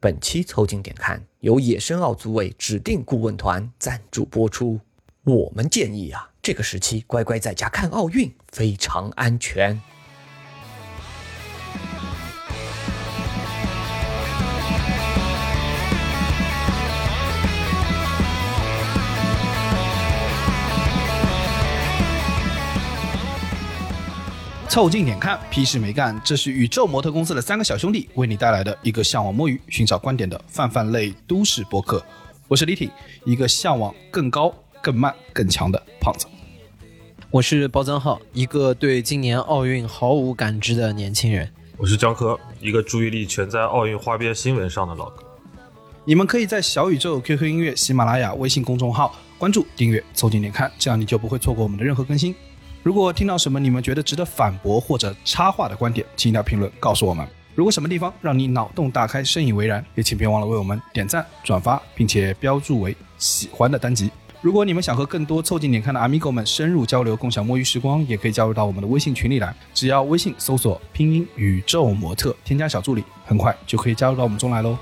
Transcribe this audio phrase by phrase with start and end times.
[0.00, 4.78] 本期凑近点看由野生奥组委指定顾问团赞助播出。
[5.24, 9.80] 我们建议啊，这个时期乖乖在家看奥运非常安全。
[24.78, 26.22] 凑近点看，屁事没干。
[26.24, 32.00] 这是宇宙模特公司的三个小兄弟为你带来的一个向往摸鱼、寻找观点的泛泛类都市播客。
[32.46, 32.88] 我是李挺，
[33.24, 36.28] 一个向往更高、更慢、更强的胖子。
[37.28, 41.52] 我是包增浩，一个对今年奥运毫无感知的年轻人。
[41.76, 45.24] 我是江科，一个注意力全在奥运花边新闻上的老哥。
[46.04, 52.32] 你们可以在小宇宙、QQ 音乐、喜马拉雅、微信公众号关注、订阅、凑近点看，这样你就不会错过我们的任何更新。
[52.82, 57.26] 如果听到什么你们觉得值得反驳或者插话的观点，请在评论告诉我们。
[57.54, 64.10] 如果什么地方让你脑洞大开、深以为然，也请别忘了为我们点赞、转发，并且标注为喜欢的单集。
[64.40, 69.52] 如果你们想和更多凑近点看的 amigo 们深入交流、共享摸鱼时光，也可以加入到我们的微信群里来。
[69.74, 74.78] 只要微信搜索拼音宇宙模特，添加小助理，很快就可以加入到我们中来喽。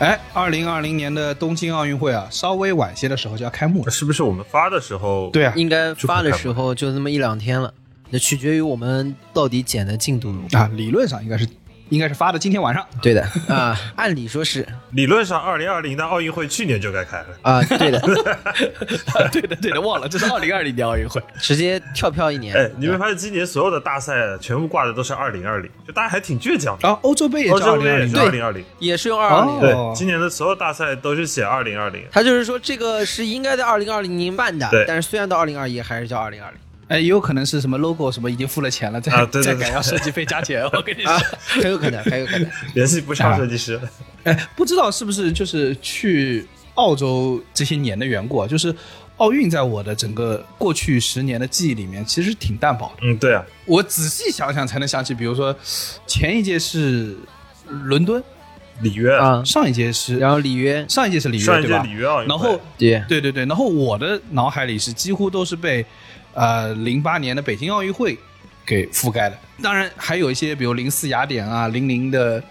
[0.00, 3.90] 哎，二零二零年的东京奥运会啊，稍微晚些的时候就要开幕了。
[3.90, 5.30] 是不是我们发的时候？
[5.30, 7.72] 对啊，应该发的时候就那么一两天了，
[8.10, 10.58] 那取决于我们到底剪的进度如何。
[10.58, 11.46] 啊，理论上应该是
[11.94, 12.84] 应该是发的今天晚上。
[13.00, 17.26] 对的 啊，按理说是理论上，二零二零的奥运会去年就该开了。
[17.42, 18.00] 啊，对的，
[19.30, 21.22] 对的，对的，忘了这是二零二零年奥运会。
[21.38, 22.56] 直接跳票一年。
[22.56, 26.88] 哎，你没发现今年所有的大赛全部挂的都是二零二零，就大家还挺倔强的。
[26.88, 29.60] 啊，欧洲杯也欧是二洲杯也是零二零二零二零，也是用二二零。
[29.60, 32.02] 对哦，今年的所有大赛都是写二零二零。
[32.10, 36.58] 他就是说这个是应该在二零二零年办的对，但是虽然到二零二一还是叫二零二零
[36.88, 40.62] 哎，也有可能是什么 logo 什么已经付了钱了，再啊对对对再改要设计费加钱。
[40.64, 42.48] 我跟你说啊，，很有可能，很有可能。
[42.74, 43.80] 联系不上设计师，
[44.24, 48.46] 哎，不知道是不是就是去澳洲这些年的缘故啊？
[48.46, 48.74] 就是
[49.16, 53.06] 奥运在我的整个过去十年的记忆里面，其实挺淡薄的。
[53.06, 55.56] 嗯，对啊，我仔细想想才能想起，比如说
[56.06, 57.16] 前一届是
[57.68, 58.22] 伦敦，
[58.82, 61.84] 里约，啊，上一届是然后里约，上一届是里约上一届对吧？
[61.84, 65.86] 里约奥运，然后对，对对对，然后我的脑海里是几乎都是被
[66.34, 68.18] 呃零八年的北京奥运会
[68.66, 72.42] 给覆盖了，当然还有一些比如零四雅典啊、零零的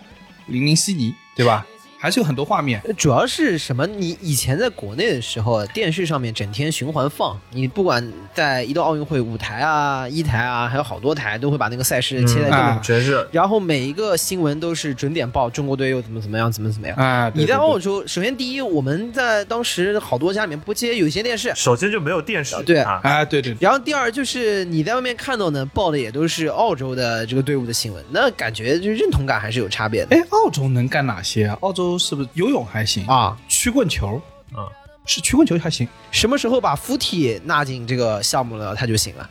[0.48, 1.66] 零零悉尼，对吧？
[2.04, 2.82] 还是有很多画面。
[2.98, 3.88] 主要是什么？
[3.88, 16.98] 你以前在国内的时候，电视上面整天循环放，你不管在一到奥运会五台啊、一台啊，还有好多台都会把那个赛事切在这个，啊全是然后每一个新闻都是准点报，中国队又怎么怎么样，怎么怎么样。
[16.98, 31.58] 啊，对你在澳洲，首先第一，我们在当时好多家里面不接有线电视，首先就没有电视，对啊，啊，对对，对然后第二就是你在外面看到呢，报的也都是澳洲的这个队伍的新闻，那感觉就是认同感还是有差别的哎，澳洲能干哪些啊？
[31.62, 33.06] 澳洲是不是游泳还行？
[33.08, 33.38] 啊。
[33.48, 34.22] 曲棍球
[34.54, 34.68] 啊，
[35.06, 39.30] 是曲棍球还行，什么时候把附体纳进这个项目了，他就行了。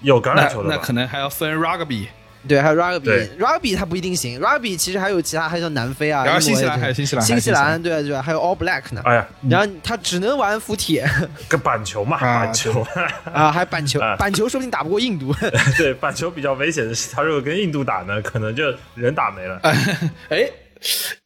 [0.00, 0.92] 有橄榄球的吧那可？
[0.92, 2.06] 能还要分 rugby，
[2.46, 9.00] 对，还有 rugby，rugby 它不一定行，rugby 其实还有其他，还有像南非啊，然后新西兰还有新西兰，新西兰，对对，还有 All Black 呢。
[9.04, 11.00] 哎呀，然后他只能玩附体
[11.48, 12.86] 跟板球嘛，啊板球，
[13.32, 15.34] 啊，还板球啊，板球说不定打不过印度。
[15.78, 18.64] 对，板球比较危险的是，他如果跟印度打呢，可能就
[18.94, 19.58] 人打没了。
[20.28, 20.46] 哎，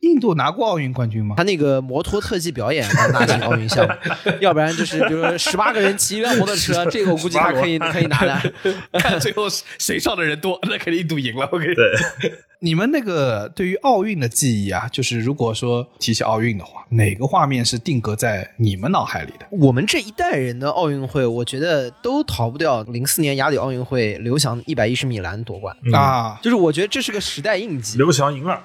[0.01, 1.35] 印度拿过奥运冠军吗？
[1.37, 3.93] 他那个摩托特技表演要纳进奥运项目，
[4.41, 8.53] 要不然就是比如说十八个人骑一辆摩托车，这个我估计他可以可以拿的。
[8.93, 9.47] 看最后
[9.79, 11.49] 谁上的人多，那肯定印度赢了。
[11.53, 11.85] 我跟你对，
[12.61, 19.47] 你们那个对于奥运的记忆啊，就是如果说提起奥运的话，哪个画面是定格在你们脑海里的？
[19.51, 27.97] 我们这一代人的奥运会，我觉得都逃不掉零四年雅典奥运会刘翔一百一十米栏夺冠，嗯啊，就是我觉得这是个时代印记。
[27.99, 28.61] 刘翔赢了，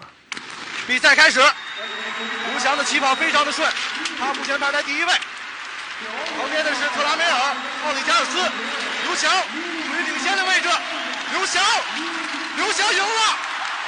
[0.88, 3.67] 比赛开始，刘翔的起跑非常的顺，
[4.19, 5.13] 他目前排在第一位。
[6.37, 7.55] 旁边的是特拉梅尔、
[7.85, 8.37] 奥里加尔斯，
[9.05, 10.67] 刘翔处于领先的位置。
[11.31, 11.63] 刘翔，
[12.58, 13.37] 刘翔赢了，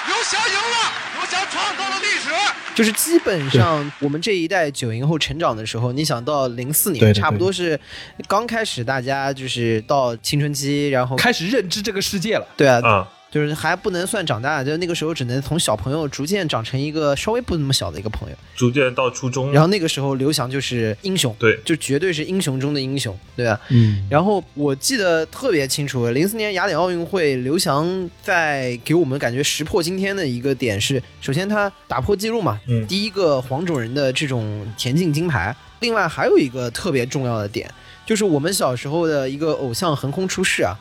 [0.07, 2.29] 刘翔赢了，刘翔创造了历史。
[2.73, 7.79] 就是基本上我们这一代九零后成长的时候，你想到零四年，差不多是
[8.27, 12.47] 刚开始大家就是到青春期，然后开始认知这个世界了。
[12.57, 18.35] 对啊，嗯，就是还不能算长大，就那个时候只能从小朋友逐渐长成一个稍微不那么小的一个朋友。
[18.55, 23.59] 逐渐到初中，然后那个时候刘翔就是英雄，对就绝对是英雄中的英雄，对吧？
[23.71, 35.53] 嗯，然后我记得特别清楚，零四年雅典奥运会，刘翔在给我们感觉石破惊天的一个点是，首先他打破记录嘛，嗯第一个黄种人的这种田径金牌。
[35.81, 37.69] 另外还有一个特别重要的点，
[38.05, 40.73] 就是我们小时候的一个偶像横空出世啊，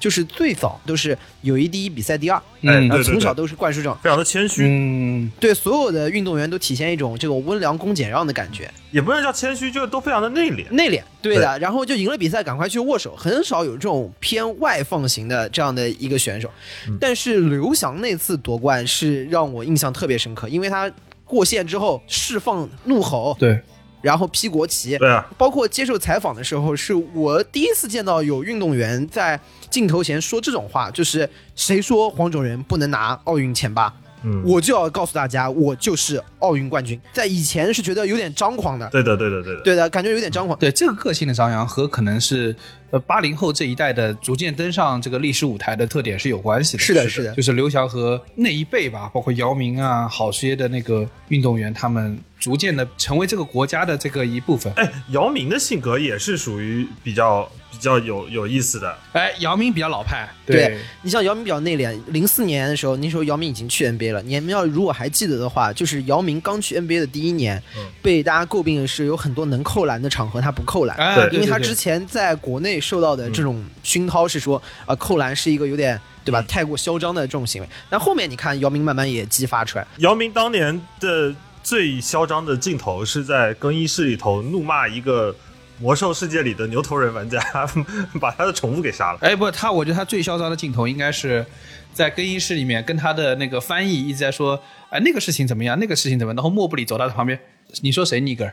[0.00, 3.96] 就是最早都是友谊第一，比赛第二，嗯从小都是灌输这种。
[4.02, 10.68] 非常的谦虚，嗯，对所有的运动员都体现一种这种温良恭俭让的感觉，也不能叫谦虚，就是都非常的内敛。
[10.70, 11.58] 内敛，对的。
[11.58, 16.50] 然后就赢了比赛，赶快去握手，很少有这种偏外放型的这样的一个选手。
[16.98, 20.90] 但是刘翔那次夺冠是让我印象特别深刻，因为他
[21.26, 23.60] 过线之后释放怒吼，对，
[24.02, 29.38] 然后披国旗，对啊，包括接受采访的时候，是我第一次见到有运动员在
[29.68, 33.92] 镜头前说这种话，就是谁说黄种人不能拿奥运前八，
[34.22, 37.00] 嗯，我就要告诉大家，我就是奥运冠军。
[37.12, 39.62] 在以前是觉得有点张狂的，对的，对的，对的。
[39.62, 40.58] 对的，感觉有点张狂。
[40.58, 42.54] 对这个个性的张扬和可能是
[42.90, 46.82] 呃八零后这一代的逐渐登上这个历史舞台的特点是有关系的。
[46.82, 54.72] 是的，是的，就是刘翔和那一辈吧，包括姚明啊，好些的那个运动员，他们逐渐的成为这个国家的这个一部分。
[54.74, 58.96] 哎，姚明的性格也是属于比较比较有有意思的。
[59.12, 60.78] 哎，姚明比较老派，对。
[61.02, 64.22] 你像姚明比较内敛，零四年的时候，那时候姚明已经去 NBA 了。
[64.22, 70.96] 你们要如果还记得的话，就是姚明刚去 NBA 的第一年，嗯被大家诟病的是有很多能扣篮的场合他不扣篮，
[71.32, 77.68] 因为他之前在国内受到的这种熏陶是说，啊、扣篮是一个有点对吧，太过嚣张的这种行为。
[77.88, 85.34] 但后面你看姚明慢慢也激发出来，姚明当年的最嚣张的镜头是在更衣室里头怒骂一个
[85.80, 87.40] 魔兽世界里的牛头人玩家，
[88.20, 89.18] 把他的宠物给杀了。
[89.22, 91.44] 哎，不，他我觉得他最嚣张的镜头应该是
[91.92, 97.38] 在更衣室里面跟他的那个翻译一直在说，哎，那个事情怎么样，那个事情怎么样，然后莫布里走到他旁边，
[97.82, 98.52] 你说谁尼格尔？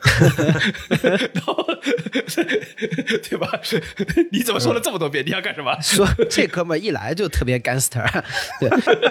[1.34, 1.66] 然后
[3.24, 3.60] 对吧？
[4.32, 5.26] 你怎么说了这么多遍？
[5.26, 5.76] 你要干什么？
[5.82, 8.06] 说这哥们儿一来就特别 gangster，
[8.60, 8.70] 对，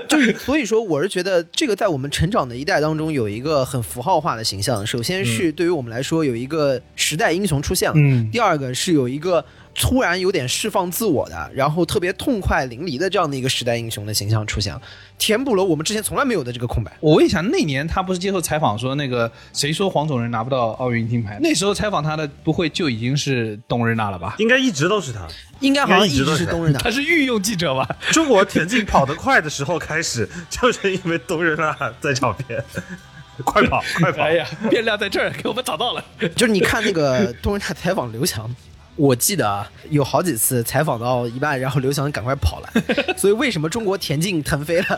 [0.08, 4.86] 就 是所以说我是觉得这个在我们成长的一代当中有一个很符号化的形象。
[4.86, 9.44] 首先是对于我们来说有一个时代英雄出现了，嗯第二个是有一个
[9.78, 14.80] 突然有点释放自我的，然后特别痛快淋漓的这样的一个时代英雄的形象出现了，
[15.18, 16.90] 填补了我们之前从来没有的这个空白。
[17.00, 21.38] 我问一下，那年他不是接受采访说那个谁说黄种人拿不到奥运金牌？
[21.42, 24.34] 那时候采访他的不会就已经是东日娜了吧？
[24.38, 25.26] 应该一直都是他。
[25.60, 27.86] 应该好像一直都是是东日娜，他是御用记者吧？
[28.12, 32.62] 中国田径跑得快的时候开始，就是因为东日娜在场边，
[33.44, 34.22] 快跑快跑！
[34.22, 36.04] 哎呀，变量在这儿，给我们找到了。
[36.34, 38.54] 就是你看那个东日娜采访刘翔，
[38.96, 42.72] 我记得啊，有好几次采访到一半，然后刘翔赶快跑了。
[43.16, 44.96] 所以为什么中国田径腾飞了？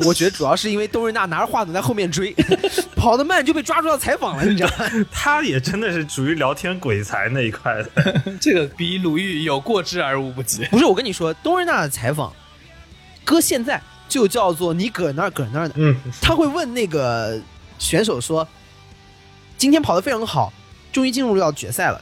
[0.00, 2.32] 我觉得主要是因为东日娜拿着话筒在后面追，
[2.94, 4.86] 跑得慢就被抓住要采访了，你知道吗？
[5.10, 8.22] 他也真的是属于聊天鬼才那一块的。
[8.40, 10.64] 这个比鲁豫有过之而无不及。
[10.66, 12.32] 不是，我跟你说，东日娜的采访，
[13.24, 15.74] 搁现在就叫做你搁那儿搁那儿的。
[15.76, 17.40] 嗯，他会问那个
[17.78, 18.46] 选手说
[19.58, 20.52] ：“今天跑得非常好，
[20.92, 22.00] 终于进入到决赛了，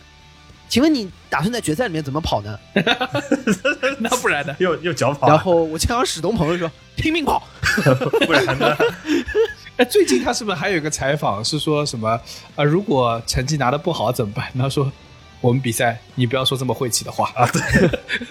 [0.73, 2.59] 请问你打算在决赛里面怎么跑呢？”
[4.01, 4.57] 那不然呢？
[4.59, 7.47] 又又脚跑，然后我经常史东鹏说：“拼命跑。
[8.25, 8.75] 不然呢？
[9.77, 12.19] 哎，最近他是不是还有一个采访是说什么？
[12.57, 14.47] 啊，如果成绩拿的不好怎么办？
[14.59, 14.91] 他说。
[15.43, 17.45] 我们比赛，你不要说这么晦气的话啊！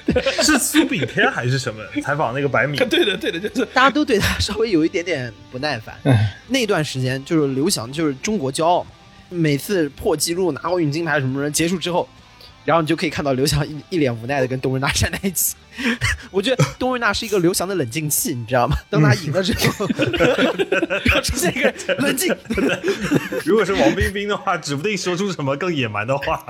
[0.05, 1.83] 对是苏炳添还是什么？
[2.01, 5.93] 采访那个百米，对的，对的，就是”大家都对他稍微有一点点不耐烦。
[6.47, 8.88] 那段时间就是刘翔就是中国骄傲，
[9.27, 12.07] 每次破纪录拿奥运金牌什么什么结束之后，
[12.65, 15.56] 然后你就可以看到刘翔一一脸无奈的跟东日娜站在一起。
[16.32, 18.78] 我觉得东日娜是一个刘翔的冷静器，你知道吗？
[18.90, 22.36] 当他赢了之后，然 后出现一个冷静，
[23.46, 26.44] 如果是王冰冰的话，指不定说出什么更野蛮的话。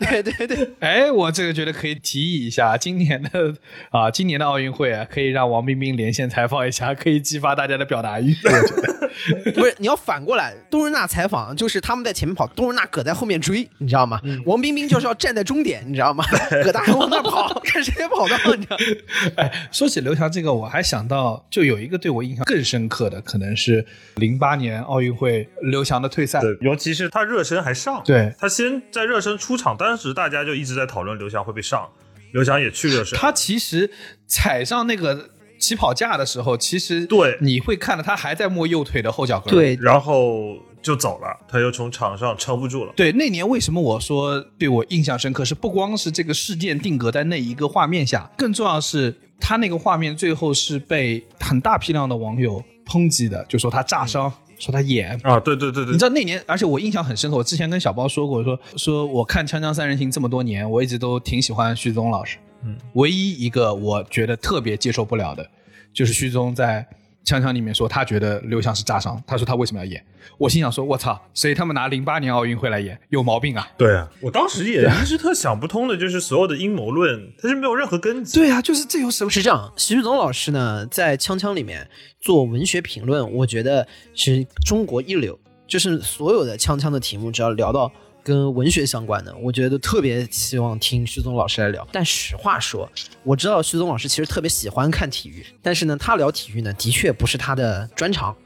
[0.00, 3.54] 对对对，哎，我这个觉得可以提议一下，今年的
[3.90, 8.34] 啊，今年的奥运会啊，可以让王冰冰连线采访一下，可以激发大家的表达欲。
[8.44, 14.20] 我觉得不是你要反过来，东日娜采访就是他们在前面跑，东日娜搁在后面追，你知道吗？
[14.46, 16.24] 王冰冰就是要站在终点，你知道吗？
[16.64, 18.76] 葛大还往那跑，看谁先跑到，你知道？
[19.36, 23.84] 哎，说起刘翔这个，我还想到，就有一个对我印象更深刻的，可能是
[24.16, 26.40] 零八年奥运会刘翔的退赛。
[26.40, 31.88] 对，尤其是他热身还上，对他先在热身出场，当时大家就一直在讨论刘翔会被上，
[32.32, 33.90] 刘翔也去热身，他其实
[34.26, 39.54] 踩上那个起跑架的时候，其实对你会看到他还在摸右腿的后脚跟。
[39.54, 42.92] 对，然后就走了，他又从场上撑不住了。
[42.96, 45.44] 对，那年为什么我说对我印象深刻？
[45.44, 55.18] 是不光是这个事件定格在那一个画面下，更重要的是他那个画面最后是被很大批量的网友抨击的，就说他炸伤，说他演。
[55.22, 57.36] 啊，对对对对你知，道那年，而且我印象很深刻。
[57.36, 62.38] 我之前跟小包说过，说说我看《锵锵三人行》这么多年，我一直都挺喜欢徐宗老师。
[62.64, 65.48] 嗯，唯一一个我觉得特别接受不了的，
[65.92, 66.86] 就是徐宗在
[67.24, 70.04] 《锵锵》里面说他觉得刘翔是炸伤，他说他为什么要演？
[70.38, 72.98] 我心想说，我操，谁他妈拿零八年奥运会来演？
[73.10, 73.68] 有毛病啊！
[73.76, 78.38] 对啊，我当时也一直特想不通的，就是所有的阴谋论，它是没有任何根基。
[78.38, 79.30] 对啊，就是这有什么？
[79.30, 81.88] 是这样，徐旭东老师呢，在《锵锵》里面
[82.20, 85.38] 做文学评论，我觉得是中国一流。
[85.64, 87.90] 就是所有的锵锵的题目，只要聊到
[88.22, 91.86] 跟文学相关的，我觉得特别希望听徐总老师来聊。
[91.92, 92.90] 但实话说，
[93.24, 98.36] 我知道徐总老师其实特别喜欢看体育，但是呢，他聊体育呢，的确不是他的专长。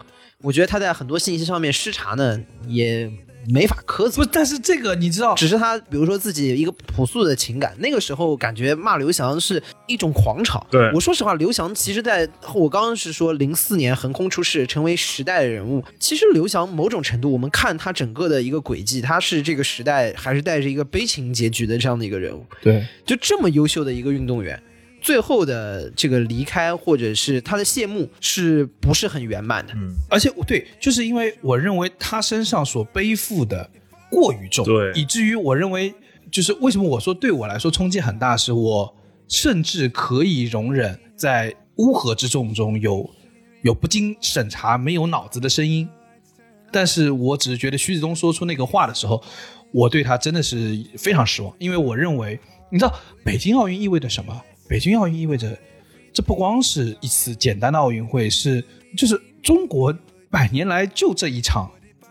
[0.42, 3.10] 我觉得他在很多信息上面失察呢，也
[3.48, 4.30] 没法苛责不，。
[4.32, 10.64] 但是这个你知道，只是他，比如说自己一个朴素的情感，那个时候感觉骂刘翔是一种狂潮。
[10.70, 15.82] 对我说实话，刘翔其实在我刚刚是说零四年横空出世，成为时代的人物。
[15.98, 22.44] 其实刘翔某种程度，我们看他整个的一个轨迹，他是这个时代还是带着一个悲情结局的这样的一个人物。
[22.60, 24.60] 对就这么优秀的一个运动员，
[25.06, 29.72] 最后的这个离开或者是他的谢幕，是不是很圆满的？
[29.74, 33.70] 嗯，而且对，就是因为我认为他身上所背负的
[34.10, 35.94] 过于重，对以至于我认为，
[36.28, 38.96] 就是为什么我说对我来说冲击很大，是我
[39.28, 43.08] 甚至可以容忍在乌合之众中有
[43.62, 45.88] 有不经审查、没有脑子的声音，
[46.72, 49.22] 但是我只是觉得徐子东说出那个话的时候，
[49.70, 52.36] 我对他真的是非常失望，因为我认为，
[52.72, 52.92] 你知道
[53.24, 54.42] 北京奥运意味着什么？
[54.68, 55.56] 北京奥运意味着，
[56.12, 58.64] 这不光是一次简单的奥运会，是
[58.96, 59.96] 就是中国
[60.30, 61.70] 百年来就这一场，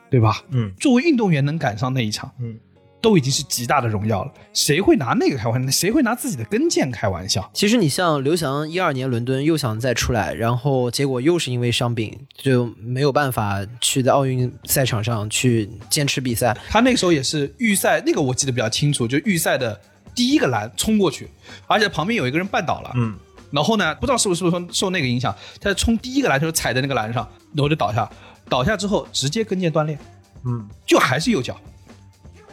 [0.09, 0.43] 对吧？
[0.51, 2.57] 嗯，作为运动员能赶上那一场，嗯，
[3.01, 4.31] 都已经是极大的荣耀了。
[4.53, 5.69] 谁会拿那个开玩笑？
[5.69, 7.49] 谁会拿自己的跟腱开玩笑？
[7.53, 16.57] 其实你像刘翔一二年伦敦又想再出来，然后结果又是因为伤病就没有办法去在奥运赛场上去坚持比赛。
[16.69, 19.79] 他那个时候也是预赛，那个我记得比较清楚，就预赛的
[20.15, 21.29] 第一个栏冲过去，
[21.67, 23.15] 而且旁边有一个人绊倒了，嗯，
[23.51, 28.09] 然后呢，不知道是不是受受那个影响，他冲第一个栏的时候踩在那个栏上，然后就倒下，
[28.49, 29.97] 倒下之后直接跟腱断裂，
[30.45, 31.59] 嗯，就还是右脚，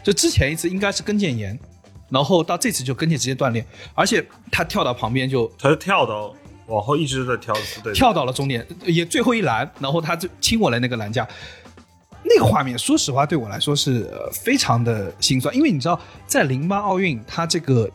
[0.02, 1.59] 就之前一次应该是跟腱炎，
[2.11, 3.64] 然后到这次就跟腱直接断裂，
[3.95, 6.35] 而且他跳到旁边就他就跳到
[6.66, 11.26] 往后一直在跳，对，跳到了终点，也最后一栏，然后他就亲我了那个栏架，
[12.25, 17.88] 那个画面，说实话对我来说是、呃非常的心酸，因为你知道，在零八奥运他这个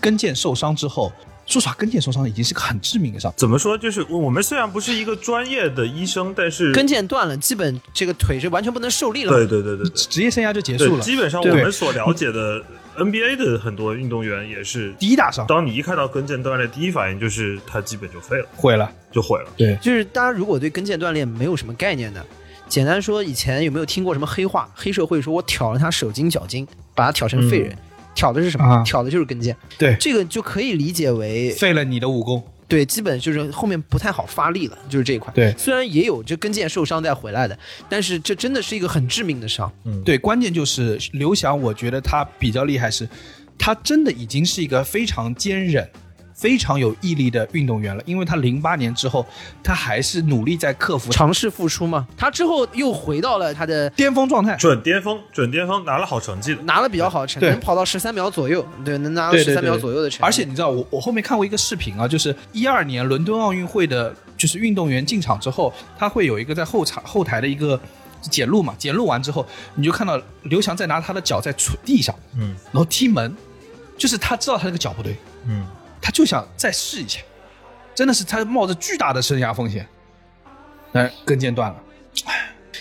[0.00, 1.12] 跟腱受伤之后，
[1.46, 3.32] 说实话，跟腱受伤已经是个很致命的伤。
[3.36, 3.76] 怎么说？
[3.76, 9.32] 就是我们虽然不是一个专业的医生，但是跟腱断了，基本这个腿是完全不能受力了。
[9.32, 12.62] 对对对对对职业生涯就结束，了，基本上我们所了解的
[12.98, 18.90] NBA 的很多运动员也是，第一大伤当你一看到跟腱断裂，第一反应就是他基本就废了，毁了。
[19.12, 19.50] 就毁了。
[19.56, 22.22] 对，就是大家如果对跟腱断裂没有什么概念的，
[22.68, 24.68] 简单说，以前有没有听过什么黑话？
[24.74, 27.76] 黑社会说我挑了他手筋脚筋，把他挑成废人。
[28.14, 28.64] 挑的是什么？
[28.64, 29.54] 啊挑的就是跟腱。
[29.76, 32.42] 对这个就可以理解为废了你的武功。
[32.66, 35.32] 对，基本就是后面不太好发力了，就是这一块。
[35.32, 37.56] 对虽然也有这跟腱受伤再回来的，
[37.88, 39.70] 但是这真的是一个很致命的伤。
[39.84, 43.08] 嗯对，关键就是刘翔，我觉得他比较厉害是，
[43.56, 45.88] 他真的已经是一个非常坚韧、
[46.36, 48.02] 非常有毅力的运动员了。
[48.06, 49.26] 因为他零八年之后，
[49.62, 51.10] 他还是努力在克服。
[51.10, 54.54] 尝试复出嘛，他之后又回到了他的巅峰状态。
[54.56, 60.24] 准巅峰，准巅峰拿了好成绩的，拿了比较好的成绩，能跑到十三秒左右，对，能拿到十三秒左右的成绩。
[60.24, 67.80] 而且你知道，我我后面看过一个视频啊，就是一二年伦敦奥运会的，就是运动员进场之后，他会有一个在后场后台的一个
[68.20, 72.54] 检录嘛，检录完之后，你就看到刘翔在拿他的脚在捶地上，嗯。
[72.72, 73.34] 然后踢门，
[73.96, 75.16] 就是他知道他那个脚不对，
[75.46, 75.66] 嗯，
[76.06, 77.18] 他就想再试一下，
[77.92, 79.84] 真的是他冒着巨大的生涯风险，
[80.92, 81.82] 但跟腱断了。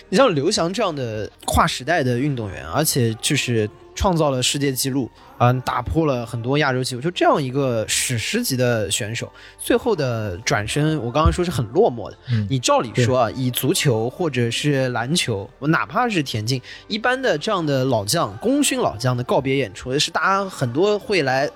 [0.10, 12.18] 你像刘翔这样的跨时代的运动员，而且就是创造了世界纪录，嗯、打破了很多亚洲纪录，就这样一个史诗级的选手，最后的转身，我刚刚说是很落寞的。
[12.30, 21.50] 嗯你照理说啊，以足球或者是篮球，我哪怕是田径，一般的这样的老将、功勋老将的告别演出，是大家很多会来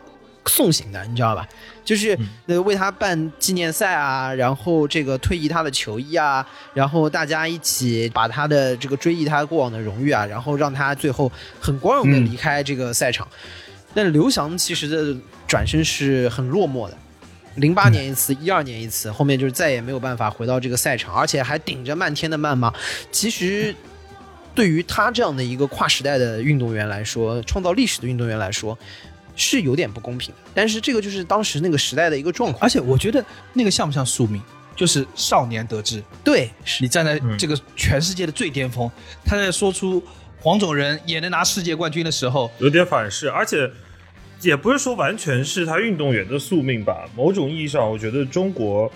[0.50, 1.48] 送行的，你知道吧？
[1.86, 13.28] 就是呃为他办纪念赛啊，然后这个退役他的球衣啊，然后大家一起把他的这个追忆他过往的荣誉啊，然后让他最后很光荣的离开这个赛场。
[13.94, 16.96] 但刘翔其实的转身是很落寞的，
[17.56, 22.72] 零八年一次，一二年一次，后面就是再也没有办法回到这个赛场，而且还顶着漫天的谩骂。
[23.12, 23.76] 其实，
[24.54, 28.78] 对于他这样的一个跨时代的运动员来说，创造历史的运动员来说，
[29.40, 30.52] 是有点不公平的。
[30.54, 32.62] 但是这个就是当时那个时代的一个状况。
[32.62, 34.40] 而且我觉得那个像不像宿命？
[34.76, 38.90] 就是少年得志，对，你站在这个全世界的最巅峰，
[39.26, 40.02] 他在说出
[40.40, 43.70] 黄种人也能拿世界冠军的时候，有点反噬，而且
[44.40, 47.04] 也不是说完全是他运动员的宿命吧。
[47.14, 48.90] 某种意义上，我觉得中国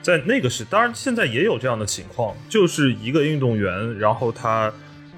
[0.00, 4.72] 在那个时，当然现在也有这样的情况，就是一个运动员，然后他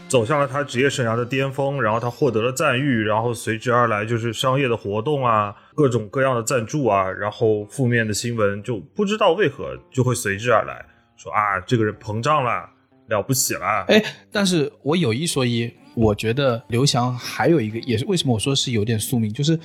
[0.08, 5.54] 走向了他职业生涯的巅峰，然后他获得了赞誉，然后随之而来就是商业的活动啊。
[5.74, 10.84] 各种各样的赞助啊，然后负面的新闻就不知道为何就会随之而来，
[11.16, 12.66] 说啊这个人膨胀了，
[13.08, 13.84] 了不起了。
[13.88, 19.58] 哎，但是我有一说一，我觉得刘翔还有一个，也是为什么我说是有点宿命，就是，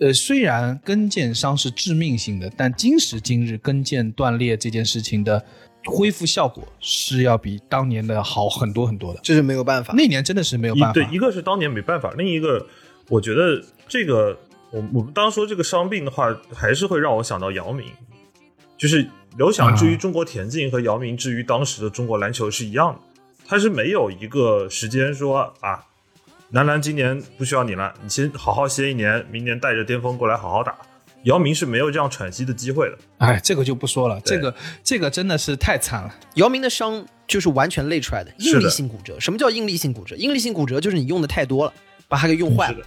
[0.00, 5.44] 呃，虽然跟腱伤是致命性的，但今时今日跟腱断裂这件事情的
[5.86, 9.94] 恢复效果是要比当年的好很多很多的，这是没有办法。
[9.96, 10.92] 那年真的是没有办法。
[10.92, 12.66] 对，一个是当年没办法，另一个
[13.08, 14.38] 我觉得这个。
[14.70, 17.86] 我我们当说这个伤病的话，还是会让我想到姚明，
[18.76, 22.98] 就是刘翔至于中国田径和姚明至于当时的中国篮球是一样的，
[23.46, 25.86] 他是没有一个时间说啊，
[26.50, 30.76] 男篮今年不需要你了，你先好好歇一年，明年带着巅峰过来好好打。
[31.24, 32.98] 姚明是没有这样喘息的机会的。
[33.18, 36.14] 哎，这个就不说了，这个这个真的是太惨了。
[36.34, 39.18] 姚明的伤就是完全累出来的应力性骨折。
[39.18, 40.14] 什么叫应力性骨折？
[40.16, 41.72] 应力性骨折就是你用的太多了，
[42.08, 42.78] 把它给用坏了。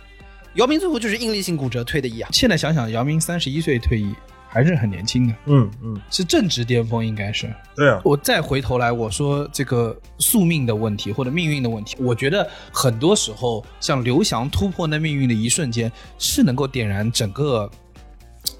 [0.53, 2.29] 姚明最后就是应力性骨折退的役啊！
[2.32, 4.12] 现在想想，姚明三十一岁退役
[4.48, 5.36] 还是很年轻的。
[5.46, 7.53] 嗯嗯，是正值巅峰，应该是。
[7.75, 8.01] 对啊。
[8.03, 17.70] 我再回头来，我说这个宿命的问题或者命运的问题，我觉得很多时候像刘翔突破那命运的一瞬间，是能够点燃整个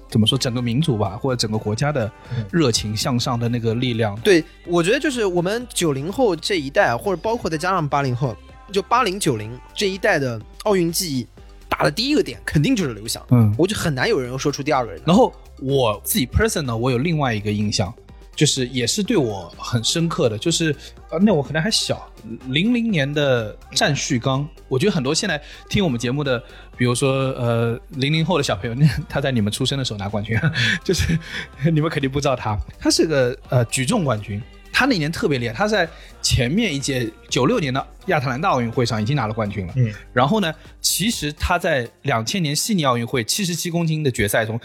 [0.08, 2.10] 怎么说整个民族吧，或者整个国家的
[2.50, 4.18] 热情向上的那个力量。
[4.20, 8.36] 对，我觉得就是我们九零后这一代，或者包括再加上八零后，
[8.72, 11.26] 就八零九零这一代的奥运记忆。
[11.70, 15.00] 打的第一个点肯定就是刘翔，嗯，我就很难有人说出第二个人。
[15.04, 17.92] 然后我自己 person 呢，我有另外一个印象，
[18.38, 20.72] 就是也是对我很深刻的，就是
[21.10, 22.08] 呃，那我可能还小，
[22.46, 26.38] 零零年的战旭刚，我觉得很多现在听我们节目的，
[26.76, 30.38] 比如说呃零零后的小朋友，那 他在你们出生的时候拿冠军，
[30.84, 31.18] 就是
[31.72, 34.40] 你们肯定不知道他，他是个呃举重冠军。
[34.70, 35.88] 他那年特别厉害，他在
[36.22, 39.72] 前面一届九六年的亚特兰大奥运会上已经拿了冠军了。
[39.74, 44.60] 嗯，然后呢，其实他在两千年悉尼奥运会七十七公斤的决赛中，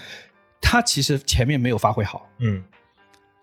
[0.61, 2.29] 他其实前面没有发挥好。
[2.37, 2.63] 嗯，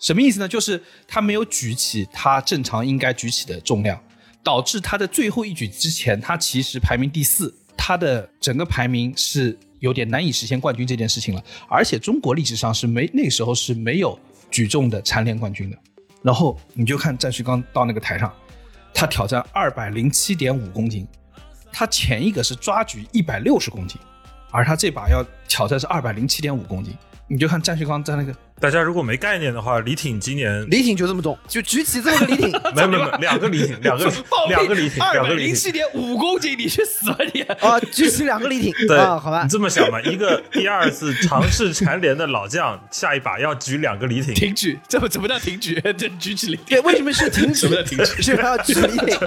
[0.01, 0.49] 什么意思呢？
[0.49, 4.03] 就是他没有举起他正常应该举起的重量，
[4.43, 11.45] 导致他的最后一举之前，他其实排名第四，他的整个排名是有点难以实现冠军这件事情了。
[11.69, 14.19] 而且中国历史上是没那时候是没有
[14.51, 15.77] 举重的蝉联冠军的。
[16.23, 18.33] 然后你就看战旭刚到那个台上，
[18.95, 21.07] 他挑战二百零七点五公斤，
[21.71, 24.01] 他前一个是抓举一百六十公斤，
[24.51, 26.97] 而他这把要挑战是二百零七点五公斤，
[27.29, 28.35] 你就看战旭刚在那个。
[28.61, 34.05] 大家如果没概念的话，李挺今年李挺就这么重，就举起这么个李挺， 没有没有两个李挺，两个
[34.51, 37.41] 两个李挺，二百零七点五公斤，你去死吧你！
[37.41, 45.81] 啊， 举起两个李挺，对，好吧，你这么想吧，一个第二次尝试蝉联的老将，下一把要举两个李挺，挺举，这么怎么叫挺举？
[45.97, 47.61] 这举起李挺，对，为什么是挺举？
[47.61, 48.23] 什么叫挺举？
[48.23, 49.19] 是要举李挺，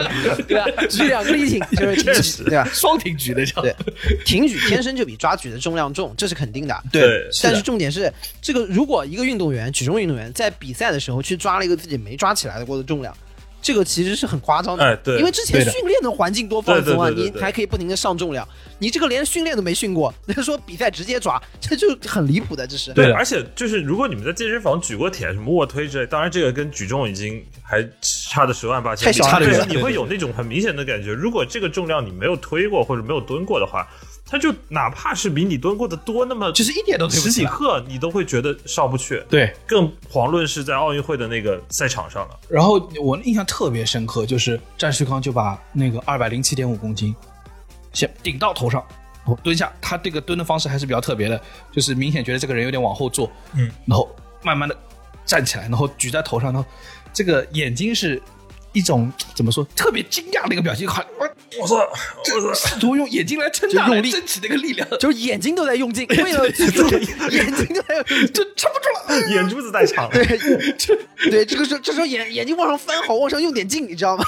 [0.48, 0.65] 对吧？
[0.88, 2.69] 举两个李挺就是挺举，对吧？
[2.72, 3.76] 双挺举的叫，对，
[4.24, 7.28] 挺举天生就比抓举的重量重，这是肯定的，对。
[7.41, 9.94] 但是重点是，这个如果一个运动员举重。
[10.00, 13.16] 运动员在比赛的时候去抓了一个自己没抓起来过的重量，
[13.62, 14.84] 这个其实是很夸张的。
[14.84, 18.46] 哎，对，因为之前训练的环境多放松啊，你还可以不停的上重量，
[18.80, 22.92] 你这个连训练都没训过， 那说比赛直接抓， 这就很离谱的，这是。
[22.94, 33.88] 对，而且就是如果你们在健身房举过铁，什么卧推之类，当然这个跟举重已经还差的十万八千里，差的你会有那种很明显的感觉，如果这个重量你没有推过或者没有蹲过的话。
[34.26, 39.24] 他就哪怕是比你蹲过的多，那么就是一点都十几克，你都会觉得上不去。
[39.30, 42.40] 对，更遑论是在奥运会的那个赛场上了。
[42.50, 47.16] 然后我印象特别深刻，就是战旭康就把那个二百零七点五公斤
[47.92, 48.84] 先顶到头上，
[49.44, 49.72] 蹲下。
[49.80, 51.40] 他这个蹲的方式还是比较特别的，
[51.72, 54.10] 就是明显觉得这个人有点往后坐，嗯，然后
[54.42, 54.76] 慢慢的
[55.26, 56.68] 站起来，然后举在头上，然后
[57.14, 58.22] 这个眼睛是。
[58.74, 61.30] 一种怎么说特别惊讶的一个表情，好，我
[61.62, 70.12] 我说我说试图用眼睛来撑大，用力争取那个力量，就是眼睛都在用劲， 为了眼睛都在用，就撑不住了，眼珠子太长了。
[70.12, 70.26] 对，
[71.30, 74.26] 对，这个时候这时候眼眼睛往上翻，好往上用点劲，你知道吗？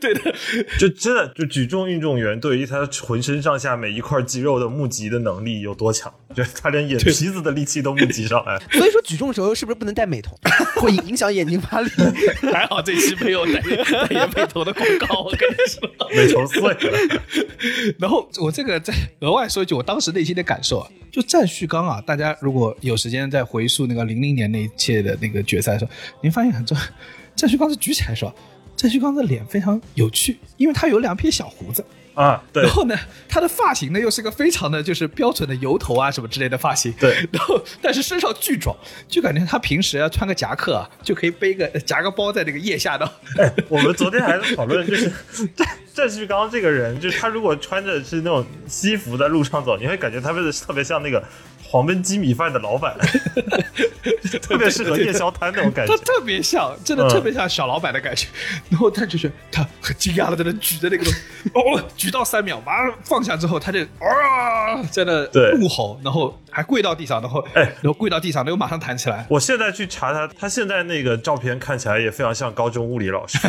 [0.00, 0.34] 对的，
[0.78, 6.12] 就真的就举重运动员对于他浑身上下每一块肌肉的募集的能力有多强？
[6.36, 8.60] 就他连眼皮子的力气都募集上来。
[8.72, 10.36] 所以说举重的时候是不是不能戴美瞳，
[10.76, 11.90] 会影响眼睛发力？
[12.52, 15.88] 还好这期没有代代言美瞳的广告，我跟你说。
[16.14, 17.22] 没投碎了，
[18.00, 25.90] 然后我这个再额外说一句，我当时内心的感受啊，就战旭刚啊，大家如果有时间再回溯那个零零年那一届的那个决赛的时候，
[26.22, 26.82] 您发现很重要，
[27.36, 28.32] 战旭刚是举起来的时候，
[28.74, 31.84] 战旭刚的脸非常有趣，因为他有两撇小胡子。
[32.18, 36.92] 啊，对然后呢，他的发型呢又是个非常的就是标准的油头啊什么之类的发型。
[36.98, 38.76] 对然后但是身上巨壮，
[39.06, 43.08] 就感觉他平时要穿个夹克啊，就可以背个夹个包在那个腋下的。
[43.68, 45.08] 我们昨天还在讨论，就是
[45.54, 51.22] 郑郑旭刚这个人，就是他如果穿着是那种西服在路上走，你会感觉他是特别像那个
[51.70, 52.96] 黄焖鸡米饭的老板，
[54.40, 56.02] 特别适合夜宵摊那种感觉他。
[56.02, 58.26] 特别像，真的嗯特别像小老板的感觉。
[58.70, 61.20] 然后他就是他很惊讶的在那举着那个东西，
[61.54, 69.26] 哦，举到三秒，马上放下之后，他就啊在那对怒吼，然后还跪到地上，然后哎然后跪到地上，然后马上弹起来。
[69.28, 73.38] 我现在去查他，他现在那个照片看起来也非常像高中物理老师。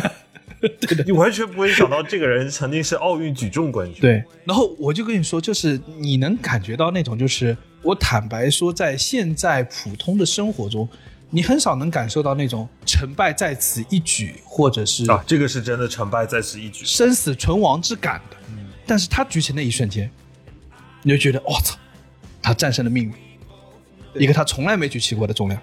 [0.60, 3.98] 对的你完全不会想到这个人曾经是奥运举重冠军。
[4.02, 10.88] 对，然后我就跟你说，就是你能感觉到那种，就是我坦白说，在现在普通的生活中，
[11.30, 16.84] 你很少能感受到那种成败在此一举，或者是啊，这个是真的成败在此一举。
[16.84, 18.36] 生死存亡之感的。
[18.86, 20.10] 但是他举起那一瞬间，
[21.02, 21.78] 你就觉得，我、操，
[22.42, 23.12] 他战胜了命运，
[24.20, 25.62] 一个他从来没举起过的重量，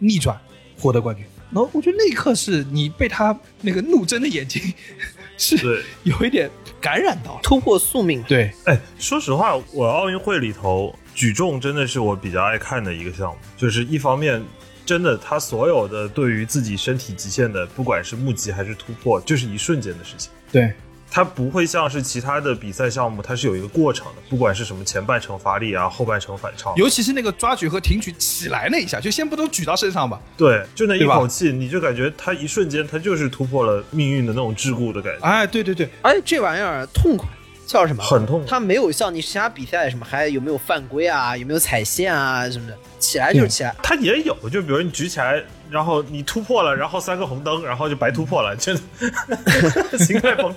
[0.00, 0.36] 逆转
[0.80, 1.24] 获得冠军。
[1.52, 4.60] 然后我觉得那一刻是你被他那个怒睁的眼睛
[5.38, 6.50] 是对有一点
[6.84, 7.40] 感染到了。
[7.42, 14.44] 突破宿命，对，哎，说实话，我奥运会里头举重真的是我比较爱看的一个项目，就是一方面。
[14.86, 20.30] 真的，他所有的对于自己身体极限的，不管是募集还是突破，就是一瞬间的事情。
[20.52, 20.74] 对，
[21.14, 30.20] 它不会像是其他的比赛项目，它是有一个过程的，不管是什么前半程发力啊，后半程反超，尤其是那个抓举和挺举起来那一下，就先不都举到身上吧？
[30.36, 37.28] 对，就那一口气，你就感觉它一瞬间，它就是突破了命运的那种桎梏的感觉，哎，对对对，而且这玩意儿痛快，
[37.64, 38.02] 叫什么？
[38.02, 38.44] 很痛。
[38.44, 43.72] 它没有像你其他比赛什么，还有没有犯规啊，有没有踩线啊什么的，起来就是起来。
[43.80, 50.54] 它也有，就比如你举起来，然后你突破了，然后三个红灯，然后就白突破了， 真的 心态崩。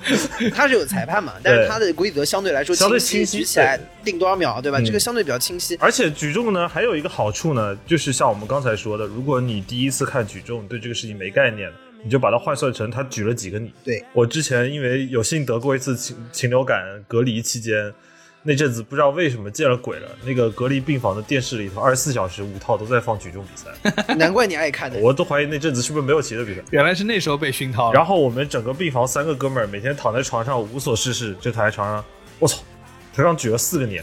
[0.53, 4.79] 它是有裁判嘛，但是它的规则相对来说相对清清晰举起来定多少秒，对吧？
[4.79, 5.77] 嗯这个相对比较清晰。
[5.79, 11.71] 而且举重呢，还有一个好处呢，就是像我们刚才说的，如果你第一次看举重，对这个事情没概念，
[12.03, 13.73] 你就把它换算成他举了几个你。
[13.83, 17.93] 对我之前因为有幸得过一次禽禽流感隔离期间，
[18.43, 24.97] 那阵子不知道为什么见了鬼了，那个隔离病房的电视里头二十四小时五套都在放举重比赛， 难怪你爱看的。
[24.99, 26.61] 我都怀疑那阵子是不是没有骑的比赛。
[26.71, 27.93] 原来是那时候被熏陶了。
[27.93, 32.05] 然后我们整个病房三个哥们儿每天躺在床上无所事事，就躺在床上，
[32.39, 32.59] 我操，
[33.13, 34.01] 头上举了四个年，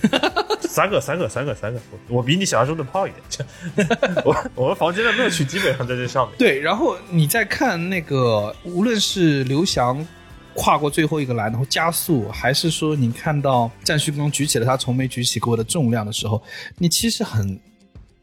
[0.60, 3.48] 三个三个三个三个，我我比你想象中的胖一点。
[4.26, 6.36] 我我们房间的乐趣基本上在这上面。
[6.36, 10.06] 对，然后你再看那个，无论是刘翔
[10.54, 16.42] 跨过最后一个栏，然后加速，还是说你看到战旭刚举起了他从没举起过的重量的时候，
[16.78, 17.60] 你其实很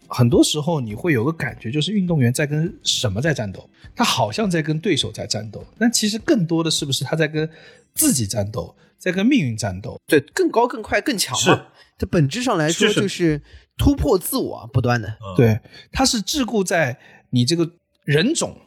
[0.08, 3.70] 很多时候你会有个感觉，就是运动员在跟什么在战斗？
[3.96, 7.50] 他好像在跟对手在战斗，但其实更多的是不是他在跟
[7.94, 10.00] 自己战斗，在跟命运战斗？
[10.08, 11.68] 对，更高、更快、更强嘛。
[11.98, 13.42] 它本质上来说就是
[13.78, 15.08] 突破自我啊，不断的。
[15.08, 15.60] 嗯，对，
[15.92, 16.98] 它是桎梏在
[17.30, 17.70] 你这个
[18.04, 18.58] 人种，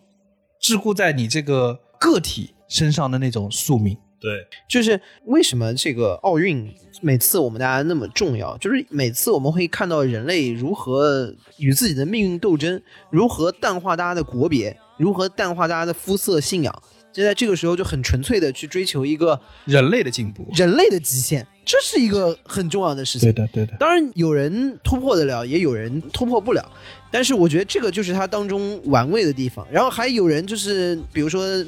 [0.62, 3.96] 桎梏在你这个个体身上的那种宿命。
[4.20, 4.30] 对，
[4.66, 6.66] 就是为什么这个奥运
[7.02, 20.48] 每次我们大家那么重要，就是每次我们会看到人类如何与自己的命运斗争，如何淡化大家的国别，如何淡化大家的肤色、信仰，就在这个时候就很纯粹的去追求一个人类的进步。
[20.54, 23.30] 人类的极限，这是一个很重要的事情。
[23.30, 23.76] 对的，对的。
[23.78, 26.66] 当然，有人突破得了，也有人突破不了。
[27.10, 29.66] 但是我觉得这个就是它当中玩味的地方。
[29.70, 31.62] 然后还有人就是，比如说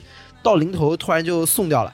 [0.47, 1.93] 到临头突然就送掉了，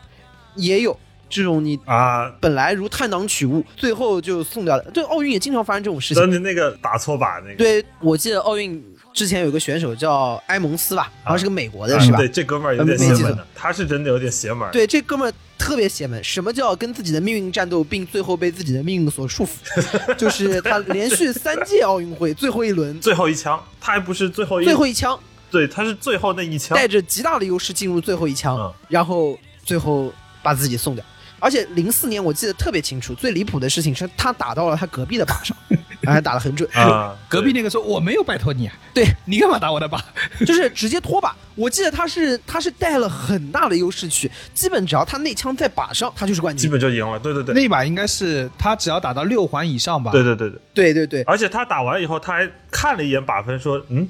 [0.56, 0.94] 也有
[1.30, 4.82] 这种你啊，本来如探囊取物，最后就送掉了。
[4.92, 6.30] 对奥运也经常发生这种事情真。
[6.30, 8.84] 的那个打错靶那个，对，我记得奥运
[9.14, 12.18] 之前有个选手叫埃蒙斯吧，好像是个美国的，是吧？
[12.18, 14.70] 对，这哥们儿有点邪门的，他是真的有点邪门。
[14.70, 16.22] 对，这哥们儿特别邪门。
[16.22, 20.14] 什么叫跟自己的命运战斗，并最后被自己的命运所束缚？
[20.16, 25.18] 就是他连续三届奥运会最后一轮最后一枪，他还不是最后一，最后一枪，
[25.52, 26.88] 对，他是最后那一枪带。
[26.88, 30.12] 着极大的优势进入最后一枪，嗯然后最后
[30.42, 31.04] 把自己送掉。
[31.38, 35.56] 而且零四年我记得特别清楚，最离谱的事情是他打到了他隔壁的靶上，
[36.04, 36.68] 还打得很准。
[36.72, 40.00] 啊， 隔壁那个说我没有拜托你啊，对你干嘛打我的靶？
[40.46, 41.32] 就是直接拖靶。
[41.56, 46.68] 我记得他是他是带了很大的优势去，基本只要他那枪在靶上，他就是冠军基。
[46.68, 47.18] 本就赢了。
[47.18, 50.12] 对对对，那一把应该是他只要打到六环以上吧？
[50.12, 54.08] 对对对对，对对对，而且他打完以后，他还看了一眼靶分，说：“嗯，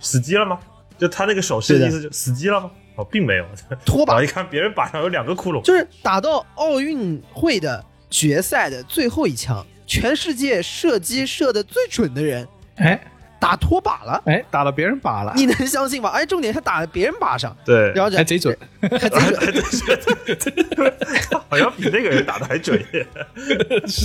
[0.00, 0.58] 死机了吗？”
[1.00, 2.70] 就他那个手势的意思，就死机了吗？
[2.96, 3.46] 哦，并没有。
[3.86, 13.00] 拖把然后一看别人靶上有两个窟窿，就是打到奥运会的决赛的最后一枪，全世界射击射的最准的人哎
[13.40, 16.10] 打拖把了，哎，打到别人靶了，你能相信吗？
[16.10, 18.54] 哎重点他打在别人靶上，对，然后就还贼准。
[18.82, 19.36] 还贼准。
[19.40, 23.06] 还真是，好像比那个人打的还准一点。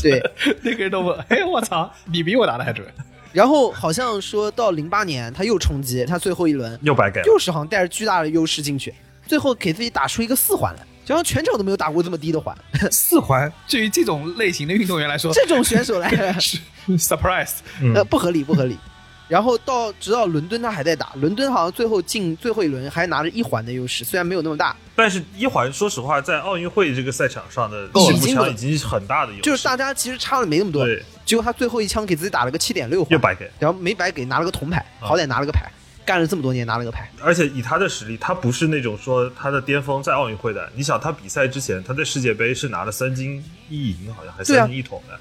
[0.01, 0.23] 对，
[0.63, 2.87] 那个人都问：“哎，我操，你比我打的还准。
[3.35, 8.93] 然后好像说到零八年他又冲击，他最后一轮又白给了，又是好像带着巨大的优势进去，
[9.27, 12.57] 最后给自己打出一个四环来，就像全场都没有打过这么低的环。”
[12.89, 16.57] 四环对于这种类型的运动员来说这种选手来， 是
[16.97, 17.55] surprise。
[17.93, 18.77] 呃，不合理，不合理。
[19.27, 30.85] 然后到直到伦敦他还在打，伦敦好像最后进最后一轮还拿着一环的优势，虽然没有那么大，但是一环说实话，在奥运会这个赛场上的够了起步枪已经是很大的优势，就是大家其实差的没那么多。
[30.85, 33.49] 对结果他最后一枪给自己打了个七点六环，又白给。
[33.57, 35.67] 然后没白给拿了个铜牌，啊好歹拿了个牌，
[36.05, 37.09] 干了这么多年拿了个牌。
[37.19, 40.71] 而且以他的实力，他不是那种说他的巅峰在奥运会的。
[40.75, 45.17] 你想，他比赛之前，他在世界杯是拿了三金一银，好像还对啊三金一铜的，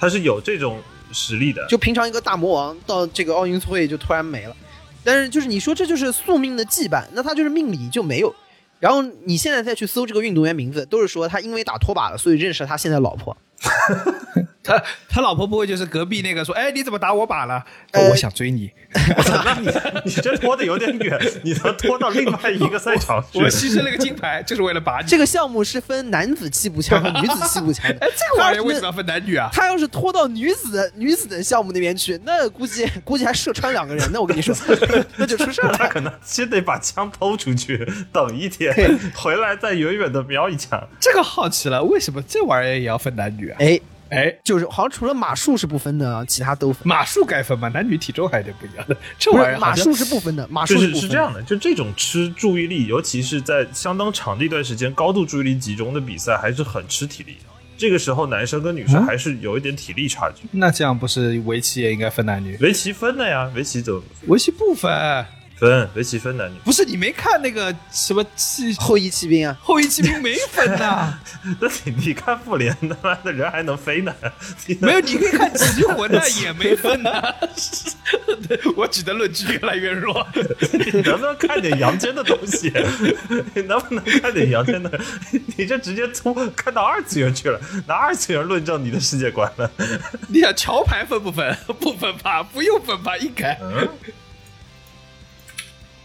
[0.00, 0.80] 他是有这种
[1.12, 1.66] 实力的。
[1.68, 4.56] 就平常一个大魔王到这个奥运会就突然没了，
[5.02, 8.34] 但是就是你说这就是宿命的羁绊，那他就是命里就没有。
[8.78, 13.36] 然后你现在再去搜这个运动员名字，都是说他因为打拖把了，所以认识了他现在老婆。
[14.64, 18.70] 他他老婆不会就是隔壁那个说：“哎，你怎么打我靶了？”呃哦我想追你，
[19.16, 19.68] 我操，那你
[20.04, 23.48] 你这拖的有点远， 你能拖到另外一个赛场去我？
[23.48, 25.06] 牺牲了个金牌，就是为了把你。
[25.06, 27.98] 这个项目是分男子气步枪和女子气步枪的。
[28.00, 29.48] 哎，这个玩意儿为什么要分男女啊？
[29.52, 34.20] 他要是拖到女子女子的项目那边去，那估计估计还射穿两个人呢。
[34.20, 34.54] 我跟你说，
[35.16, 35.72] 那就出事了。
[35.72, 38.74] 他可能先得把枪偷出去，等一天
[39.14, 40.86] 回来再远远的瞄一枪。
[41.00, 43.56] 这个好奇了，为什么这玩意儿也要分男女啊？
[43.60, 46.86] 哎，哎，就是好像除了马术是不分的，其他都分。
[46.86, 47.68] 马术该分吗？
[47.68, 48.96] 男女体重还是不一样的。
[49.18, 57.50] 这玩意儿马术是不分的，马术就是是这样的，就这种吃注意力，尤其是在相当长的一段时间高度注意力集中的比赛，还是很吃体力的。
[57.76, 60.46] 这个时候，男生跟女生还是有一点体力差距。
[60.50, 62.54] 那这样不是围棋也应该分男女？
[62.60, 64.90] 围棋分的呀，围棋怎么围棋不分，
[65.60, 65.88] 分？
[65.94, 66.56] 围棋分男女。
[66.64, 71.18] 不是你没看那个什么骑后羿骑兵啊，后羿骑兵没分呐、
[71.60, 74.14] 那你你看复联，他妈的人还能飞呢？
[74.80, 77.22] 没有，你可以看棋魂呐，也没分呐、
[78.76, 80.26] 我举的论据越来越弱。
[80.72, 82.72] 你能不能看点阳间的东西？
[83.54, 84.90] 你能不能看点阳间的？
[85.56, 89.70] 你这直接从看到二次元去了，拿二次元论证你的世界观了。
[90.28, 91.56] 你想桥牌分不分？
[91.78, 93.58] 不分吧，不用分吧，应该。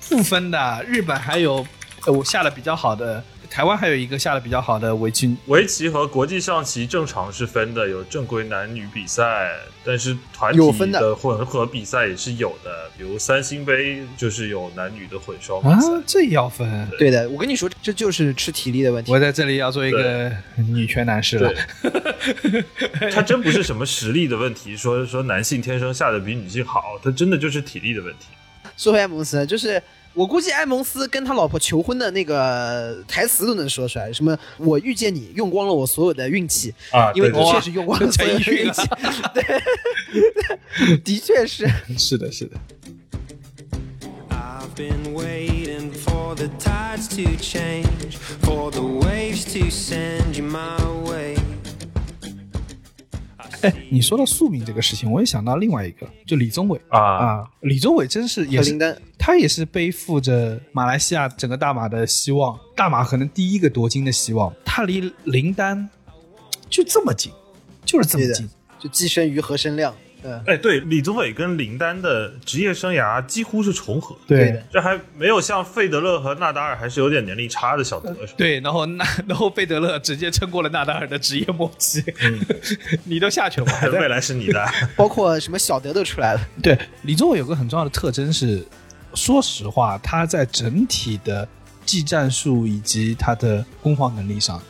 [0.09, 1.65] 不分的，日本还有
[2.05, 9.51] 呃我下的比较好的，台湾还有一个下的比较好的围棋围棋和国际象棋正常是分的，有正规男女比赛，
[9.83, 15.93] 但是团体的的混合比赛也是有的，比如三星杯就是有男女的混双比赛。
[15.93, 16.87] 啊，这也要分。
[16.99, 19.11] 对的，我跟你说，这就是吃体力的问题。
[19.11, 21.51] 我在这里要做一个女权男士了。
[23.11, 28.25] 他 真不是什么实力的问题，说说男性天生下的比女性好，他真的就是体力的问题。
[28.77, 29.81] 说回埃蒙斯，就是
[30.13, 38.81] 我估计埃蒙斯跟他老婆求婚的那个台词都能说出来，什么“我遇见你，用光了我所有的运气”，啊因为的确是用光了所有的运气，
[39.33, 41.69] 对，的确是。
[41.97, 42.57] 是的，是的。
[44.29, 50.77] I've been waiting for the tides to change, for the waves to send you my
[51.09, 51.35] way.
[53.61, 65.89] 哎，你说到宿命这个事情，我也想到另外一个，就李宗伟啊啊，李宗伟真是也是林丹，他也是背负着马来西亚整个大马的希望，大马可能第一个夺金的希望，他离林丹
[66.69, 67.31] 就这么近，
[67.85, 68.49] 就是这么近。
[68.77, 74.51] 就寄生于何生亮，嗯，哎，对，李宗伟跟林丹的职业生涯几乎是重合，对。
[74.51, 78.33] 的这还没有像费德勒和纳达尔还是有点年龄差的小得手。
[78.35, 82.03] 对，然后纳 然后费德勒直接撑过了纳达尔的职业末期，
[83.05, 88.65] 你都下去了， 未来是你的，包括什么小德都出来了，对，李宗伟有个很重要的特征是，
[89.13, 91.47] 说实话，他在整体的
[91.85, 94.61] 技战术以及他的攻防能力上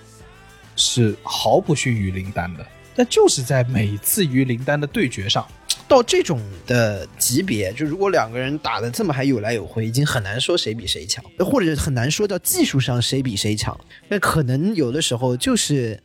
[0.75, 2.65] 是毫不逊于林丹的。
[2.95, 5.45] 但就是在每次与林丹的对决上，
[5.87, 13.77] 到这种的级别，就如果两个人打的这么还有来有回，已经很难说谁比谁强，或者很难说到技术上谁比谁强。
[14.07, 16.01] 那可能有的时候就是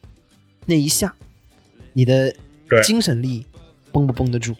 [0.66, 1.14] 那一下，
[1.92, 2.34] 你的
[2.84, 3.46] 精神力
[3.92, 4.54] 绷不绷得住，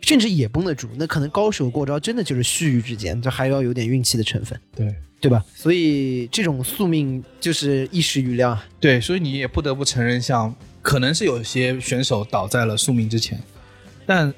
[0.00, 5.44] 甚至也绷得住，那可能高手过招真的就是须臾之间，这还要有点运气的成分，对对吧？
[5.54, 8.66] 所以这种宿命就是一时瑜亮啊。
[8.80, 13.40] 对，所以你也不得不承认像，可能是有些选手倒在了宿命之前，
[14.06, 14.32] 但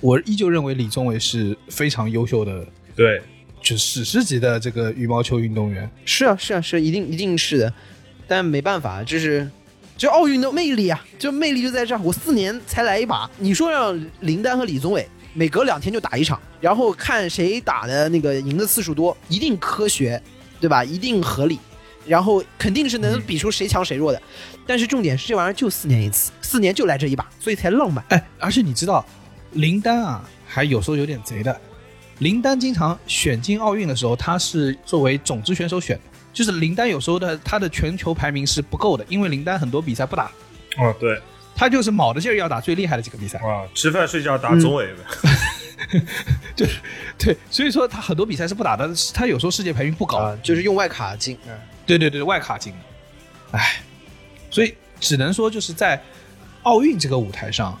[0.00, 3.20] 我依旧认为李宗伟是非常优秀的，对，
[3.62, 5.88] 就史诗级的这个羽毛球运动员。
[6.04, 7.72] 是啊，是啊，是啊一定一定是的，
[8.26, 9.48] 但没办法，就是
[9.96, 12.00] 就奥运的魅力啊，就魅力就在这儿。
[12.02, 20.20] 我四年才来一把，你说让林丹和李宗伟每隔两天就打一场，然后看谁打的那个赢的次数多，一定科学，
[20.60, 20.84] 对吧？
[20.84, 21.58] 一定合理，
[22.06, 24.20] 然后肯定是能比出谁强谁弱的。
[24.66, 28.04] 但是重点是这玩意儿就四年一次，四年就来这一把，所以才浪漫。
[28.08, 29.04] 哎，而且你知道，
[29.52, 31.60] 林丹啊，还有时候有点贼的。
[32.20, 40.30] 林丹经常选进奥运的时候，他是作为种子选手选的，就是林丹有时候的他的全球排名是不够的，因为林丹很多比赛不打，
[40.78, 41.20] 哦对，
[41.56, 43.38] 他就是卯着劲儿要打最厉害的几个比赛。
[43.40, 46.00] 啊，吃饭睡觉打中委呗，
[47.18, 50.18] 对，所以说他很多比赛是不打的，他有时候世界排名不高。
[50.18, 51.52] 啊，就是用外卡进，嗯
[51.86, 53.82] 对对对，外卡进的，哎，
[54.50, 56.02] 所以只能说就是在
[56.62, 57.78] 奥运这个舞台上，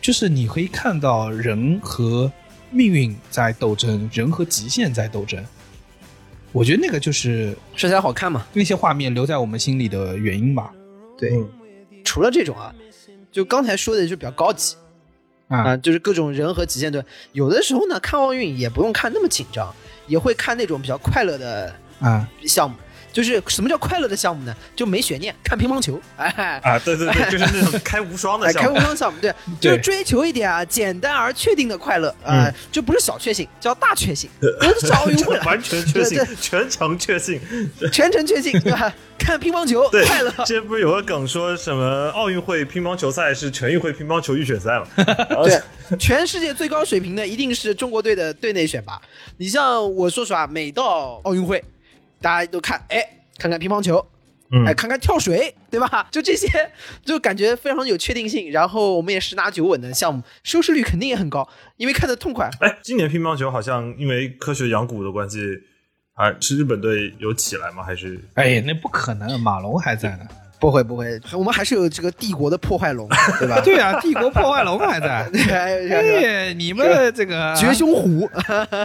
[0.00, 2.30] 就是你可以看到人和
[2.70, 5.44] 命运在斗争，人和极限在斗争。
[6.52, 8.46] 我觉得那个就是身材好看嘛。
[8.52, 10.72] 那些画面留在我们心里的原因吧。
[11.18, 11.32] 对，
[12.04, 12.74] 除了这种啊，
[13.30, 14.76] 就刚才说的就比较高级
[15.48, 17.04] 啊、啊，就是各种人和极限对。
[17.32, 19.72] 有的时候呢，看奥运也不用看那么紧张，
[20.06, 22.76] 也会看那种比较快乐的啊，项目。
[23.12, 24.54] 就是什么叫快乐的项目呢？
[24.76, 28.80] 就没悬念，看乒乓球，哎，啊，对对对，就是那种开无双的哎，项目开无。
[28.80, 37.40] 双项目，对， 就是追求一点啊简单而确定的快乐啊、呃就不是小确幸，叫大确幸，不是奥运会了，完全确信对，全程确信。
[37.92, 38.92] 全程确信，对吧？
[39.18, 44.86] 看乒乓球对快乐，，之前不是有个梗说什么奥运会乒乓球赛是全运会乒乓球预选赛嘛？
[45.28, 45.60] 然后对，
[45.98, 49.00] 全世界最高水平的一定是中国队的队内选拔。
[49.36, 51.62] 你像我说实话，每到奥运会，
[52.20, 52.98] 大家都看，哎，
[53.38, 54.04] 看看乒乓球，
[54.52, 56.08] 嗯哎，看看跳水，对吧？
[56.12, 56.48] 就这些，
[57.04, 58.50] 就感觉非常有确定性。
[58.50, 62.50] 然后我们也十拿九稳的项目，收视率肯定也很高，因为看得痛快。
[62.60, 65.38] 哎，今年乒乓球好像因为科学养蛊的关系，
[66.14, 67.82] 啊，是日本队有起来吗？
[67.82, 70.26] 还是哎，那不可能，马龙还在呢。
[70.60, 73.60] 不会不会，我们还是有这个帝国的破坏龙，对吧？
[73.64, 75.26] 对啊，帝国破坏龙还在。
[75.32, 78.28] 对，你们这个绝凶虎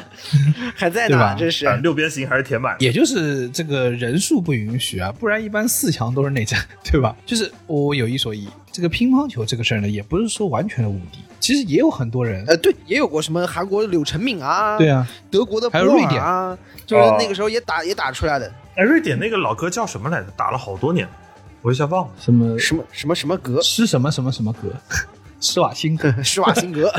[0.73, 2.75] 还在对吧呢，真是啊六边形还是填满？
[2.79, 6.59] 也就是这个人数不允许啊，不然一般四强都是内战，
[6.89, 7.13] 对吧？
[7.25, 20.27] 就是我有一说一，这个乒乓球这个事儿呢，也不是说完全的无敌，其实也有很多人，呃，对，也有过什么韩国柳成敏啊，对啊，德国的还有瑞典啊，就是那个时候也打、也打出来的，哎，瑞典那个老哥叫什么来着？
[20.38, 21.05] 打了好多年，
[21.65, 22.13] 我一下忘了。
[22.21, 24.71] 什么什么什么什么格，施什么什么什么格，
[25.41, 26.91] 施瓦辛格，施瓦辛格，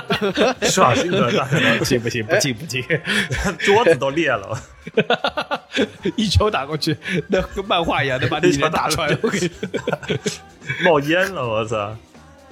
[0.60, 2.84] 施瓦辛格大概 不行不行不进不进，
[3.58, 4.62] 桌子都裂了。
[6.14, 6.94] 一球打过去，
[7.28, 9.16] 那跟漫画一样的把你脸打出来。
[10.84, 11.96] 冒烟了，我操！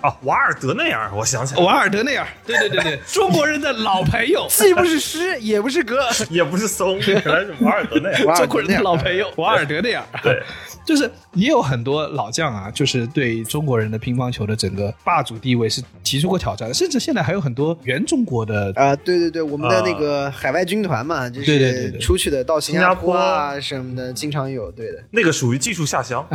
[0.00, 5.98] 啊，瓦尔德内尔，我想起来，瓦尔德内尔，对对对对， 中国人的老朋友， 既不是诗也不是歌，
[6.30, 8.24] 也不是松，原来是瓦尔德内尔。
[8.24, 10.02] 瓦尔中国人的老朋友瓦尔德内尔。
[10.22, 10.42] 对，
[10.84, 25.02] 就是也有很多老将啊，就是对中国人的乒乓球的整个霸主地位是提出过挑战的，甚至现在还有很多原中国的啊、对对对，我们的那个海外军团嘛，就对对对对是出去的到新加坡啊什么的，经常有，对的。
[25.10, 26.26] 那个属于技术下乡。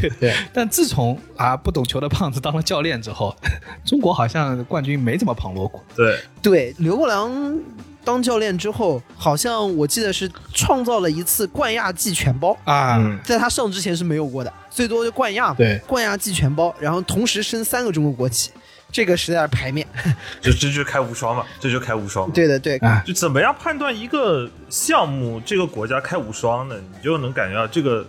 [0.00, 0.34] 对对。
[0.52, 3.34] 但自从啊不懂球的胖子当了教练之后，
[3.86, 5.82] 中国好像冠军没怎么旁落过。
[5.96, 7.58] 对，对，刘国梁
[8.04, 18.50] 当教练之后，好像我记得是创造了一次冠亚季全包，啊，嗯，在他上之前是没有过的，最多就冠亚，对冠亚季全包，然后同时升三个中国国旗，
[18.92, 19.86] 这个实在是牌面。
[20.42, 22.34] 就这就开无双嘛，这就开无双嘛。
[22.34, 26.76] 对的，对，啊，就怎么样判断一个项目这个国家开无双呢？
[26.92, 28.06] 你就能感觉到这个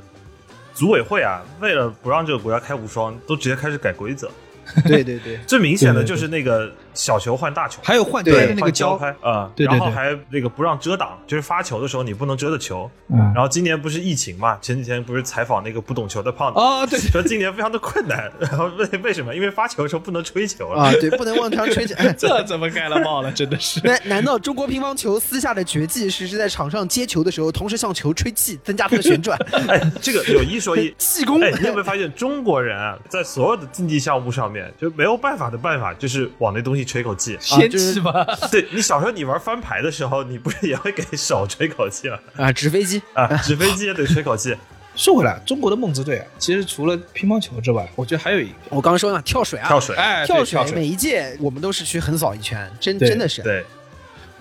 [0.73, 4.31] 组委会啊，为了不让这个国家开无双，都直接开始改规则。
[4.86, 12.91] 对对对，最明显的就是那个小球换大球，还有换对拍的那个换胶胶，拍啊，对对对然后还那个不让遮挡，就是发球的时候你不能遮的球。
[13.07, 19.33] 嗯，然后今年不是疫情嘛，前几天不是采访那个不懂球的胖子，哦对，说今年非常的困难， 然后为为什么？
[19.33, 21.95] 因为发球的时候不能吹球啊，对，不能往场吹球。
[21.95, 23.31] 哎 这怎么盖了帽了？
[23.31, 23.79] 真的是。
[23.88, 29.39] 难难道中国乒乓球私下的绝技是是在场上接球的时候，同时向球吹气，增加它的旋转？
[29.69, 37.38] 哎，这个有一说一，气功哎，你有没有发现中国人啊，在所有的竞技项目上面就没有办法的办法，就是往那东西吹口气。
[37.39, 38.25] 仙就是气吧？
[38.52, 42.17] 对你小时候你玩翻牌的时候，你不是也会给手吹口气吗？
[42.38, 44.56] 啊，纸飞机啊，纸飞机也得吹口气。
[44.95, 53.42] 说回来，中国的梦之队啊，其实除了乒乓球之外，我觉得还有一个，我刚刚说了跳水啊，跳水，哎，跳水每一届我们都是去横扫一圈，真真的是。
[53.42, 53.63] 对，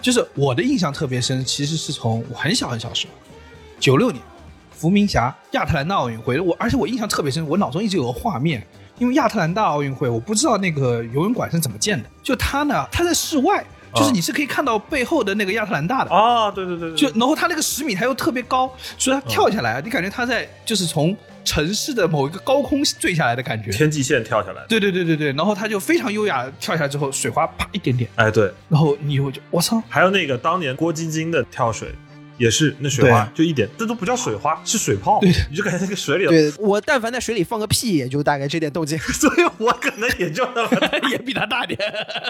[0.02, 3.12] 就是我的印象特别深，其实是从我很小很小时候，
[3.78, 4.20] 九六年
[4.72, 8.66] 伏明霞亚特兰大奥运会，我而且我印象特别深，我脑中一直有个画面，
[8.98, 16.10] 因为亚特兰大奥运会我不知道那个游泳馆是怎么建的，就它呢，它在室外，就是你是可以看到背后的那个亚特兰大的。
[16.10, 23.70] 啊，对对对对，就然后它那个十米它又特别高，所以它跳下来，你感觉它在就是从城市的某一个高空坠下来的感觉。
[23.70, 31.94] 天际线跳下来，对对对对对，然后它就非常优雅跳下来之后，水花啪一点点，哎对，然后你会就我操，还有那个当年郭晶晶的跳水。
[32.38, 36.52] 也是那水花就一点，这都不叫水花，是水泡，你就感觉那个水里，对。
[36.58, 38.98] 我但凡在水里放个屁，也就大概这点动静。
[39.12, 40.70] 所以我可能也就那么
[41.10, 41.78] 也比他大点，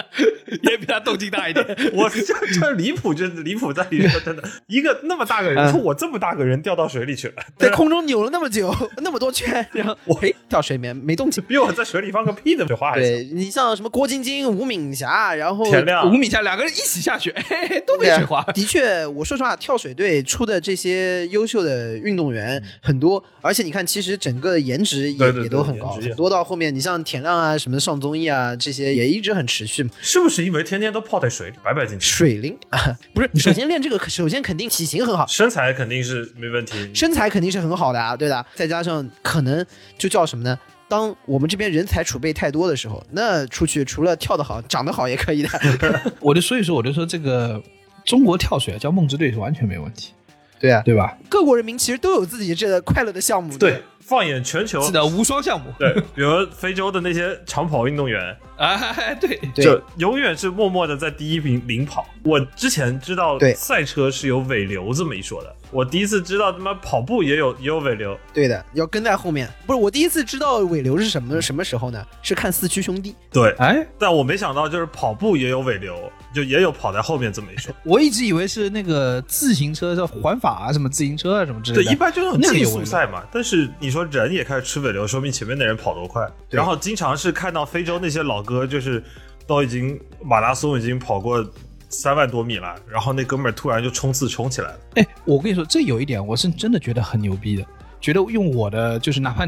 [0.63, 1.65] 也比他动静大一点。
[1.93, 2.21] 我这
[2.59, 11.43] 这离谱，就是离谱在里面，真的，一个那么大个人，说我这么大个人掉到水里去了，在空中扭了那么久，那么多圈，然后我嘿掉水里面没动静。
[11.47, 16.09] 比我在水里放个屁的水花还对你像什么郭晶晶、吴敏霞，然后田亮。
[16.09, 18.41] 五米下两个人一起下去，嘿嘿都没水花。
[18.53, 29.89] 的确，我说实话，跳水队出的这些优秀的运动员很多，而且你看，其实整个颜值也对对对也都很高，多到后面，你像田亮啊，什么上综艺啊，这些也一直很持续嘛。
[30.01, 36.89] 是不是因为天天都泡在水里，白白净净，水灵啊，不是， 首先练这个，首先肯定体型很好，身材肯定是没问题。
[36.95, 38.45] 身材肯定是很好的啊，对的。
[38.55, 39.65] 再加上可能
[39.97, 40.57] 就叫什么呢？
[40.87, 45.49] 当我们这边人才储备太多的时候，那出去除了跳得好，长得好也可以的。
[46.19, 47.61] 我就所以说，我就说这个
[48.09, 50.13] 中国跳水啊叫梦之队是完全没问题，
[50.59, 51.15] 对啊，对吧？
[51.29, 53.55] 各国人民其实都有自己这快乐的项目。
[53.55, 55.71] 对，放眼全球，是的，无双项目。
[55.77, 62.03] 对，比如非洲的那些长跑运动员， 哎，对，对就永远是默默的在第一名领跑。
[62.23, 68.17] 我之前知道对赛车是有尾流这么一说的，我第一次知道他妈跑步也有也有尾流。
[68.33, 69.49] 对的，要跟在后面。
[69.67, 72.05] 不是我第一次知道尾流是什么什么时候呢？
[72.21, 73.15] 是看四驱兄弟。
[73.31, 77.73] 对，哎，但我没想到就是跑步也有尾流，就也有跑在后面这么一说。
[77.85, 81.91] 我一直以为是那个自行车叫环法啊，什么自行车啊，什么之类的对，的。
[81.91, 83.23] 一般就那种竞速赛嘛。
[83.31, 86.27] 但是你说人也开始吃尾流，说明前面的人跑多快。
[86.49, 89.03] 然后经常是看到非洲那些老哥，就是
[89.45, 91.45] 都已经马拉松已经跑过
[91.89, 94.79] 三万多米了，然后那哥们儿突然就冲刺冲起来了。
[94.95, 97.65] 哎，我跟你说，这有一点我是真的觉得很牛逼的，
[97.99, 99.45] 觉得用我的就是哪怕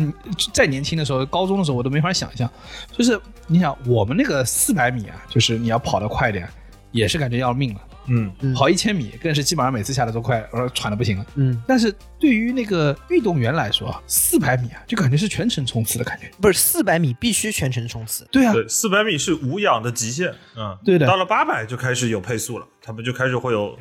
[0.52, 2.50] 再年轻的时候，高中的时候我都没法想象，
[2.92, 6.50] 就是你想我们那个四百米啊，就是你要跑得快点，
[6.92, 7.82] 也是感觉要命了。
[8.08, 11.26] 嗯，嗯跑一千米更是基本上每次下来都快呃喘的不行了。
[11.36, 16.30] 嗯，但是对于那个运动员来说，四百米啊，就感觉是全程冲刺的感觉。
[16.42, 18.28] 不是四百米必须全程冲刺。
[18.32, 20.30] 对啊，对，四百米是无氧的极限。
[20.58, 23.78] 嗯，对的到了八百就开始有配速了，他们就开始会有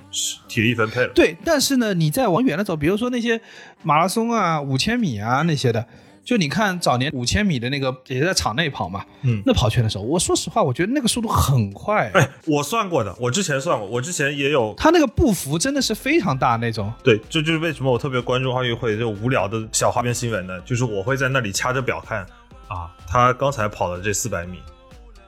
[0.49, 1.13] 体力分配了。
[1.15, 3.41] 对，但是呢，你再往远了走，比如说那些
[3.83, 5.87] 马拉松啊、五千米啊那些的，
[6.25, 16.93] 就你看早年五千米的那个也是在场内跑嘛，嗯那跑圈的时候，我说实话，我觉得那个速度很快，哎，我算过的，我之前算过，我之前也有他那个步幅真的是非常大那种。
[17.03, 20.61] 对，这就是为什么我特别关注奥运会这种无聊的小花边新闻呢？
[20.61, 22.21] 就是我会在那里掐着表看
[22.69, 24.59] 啊，他刚才跑的这四百米，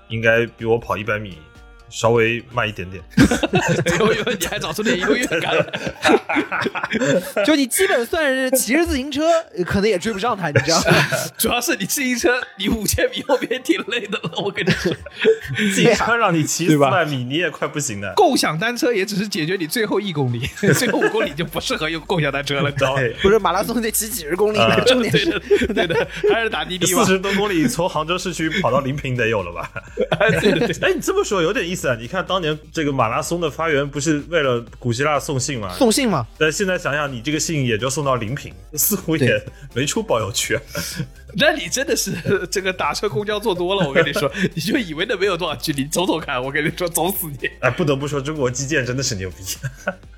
[0.09, 1.39] 应该比我跑一百米
[1.93, 3.03] 稍微慢一点点。
[4.01, 5.67] 有有，你还找出点优越感来。
[7.45, 9.23] 就你基本算是骑着自行车，
[9.67, 10.85] 可能也追不上他，你知道吗？
[11.37, 14.93] 主要是你自行车，你五千米后边挺累的了，我跟你说。
[15.75, 18.15] 自行车让你骑四百米，你也快不行了。
[18.17, 23.01] 共享单车也只是解决你最后一公里，最后五公里就不适合用共享单车了，你知道吗？
[23.01, 25.27] 对，不是马拉松得骑几十公里啊的，重点是
[25.69, 27.13] 对的，对的，还是打滴滴吧四。
[27.13, 29.71] 十多公里从杭州市区跑到临平得有了吧？
[30.41, 31.97] 对对对，哎，你这么说有点意思啊！
[32.01, 35.73] 你看当年这个马拉松的发源不是为了古希腊送信吗？
[35.77, 36.27] 送信吗。
[36.39, 39.43] 但现在想想，你这个信也就送到临平，似乎也
[39.75, 40.59] 没出保有区。
[41.37, 42.13] 那你真的是
[42.51, 47.49] 这个打车公交坐多了，我跟你说， 你就以为那没有多少距离，走走看，我跟你说，走死你！
[47.61, 49.37] 哎，不得不说，中国基建真的是牛逼。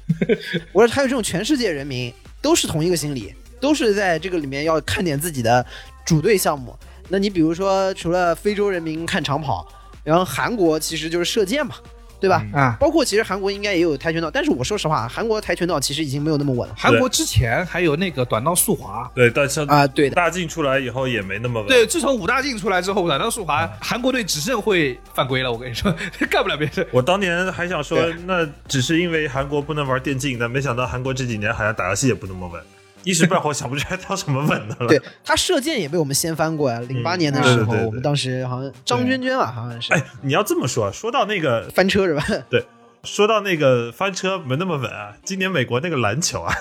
[0.73, 2.13] 我说还有这种全世界人民
[2.43, 5.65] 都是同一个心理，都是在这个里面要看点自己的
[6.05, 6.77] 主队项目。
[7.09, 9.67] 那你比如说，除了非洲人民看长跑，
[10.05, 11.75] 然后韩国其实就是射箭嘛，
[12.21, 12.45] 对吧？
[12.53, 19.11] 啊，包括其实韩国应该也有跆拳道，但是我说实话，韩国跆拳道其实已经没有那么稳了韩国之前还有那个短道速滑。
[19.15, 19.87] 对，但像啊。
[19.87, 21.69] 对的，大进出来以后也没那么稳。
[21.69, 25.51] 对，自从五大进出来之后，短道速滑，韩国队只剩会犯规了。
[25.51, 25.95] 我跟你说，
[26.31, 26.87] 干不了别的。
[26.91, 32.61] 我当年还想说，那只是因为韩国不能玩电竞，但没想到韩国这几年好像打游戏也不那么稳，
[33.05, 34.89] 一时半会儿想不出来他什么稳的了。
[34.89, 36.81] 对他射箭也被我们掀翻过呀。
[36.81, 42.25] 零八年的时候，对对对我们当时好像张娟娟吧，好像是哎，你要这么说，说到那个，翻车是吧？
[42.51, 42.65] 对，
[43.05, 46.55] 说到那个翻车没那么稳啊，今年美国那个篮球啊，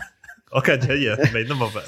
[0.52, 1.84] 我感觉也没那么稳。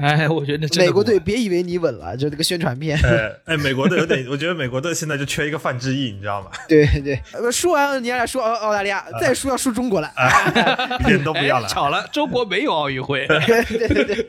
[0.00, 2.98] 哎，我觉得真的美国队别以为你稳了，就这个宣传片。
[3.04, 6.50] 哎哎，美国队有点， 我觉得美国队现在就缺一个范志毅，你知道吗？
[6.68, 10.10] 对对，呃输完你俩说澳澳大利亚，再输要输中国了。
[11.00, 11.68] 一点都不要哎，了。
[11.68, 14.26] 巧了，中国没有奥运会， 对对对，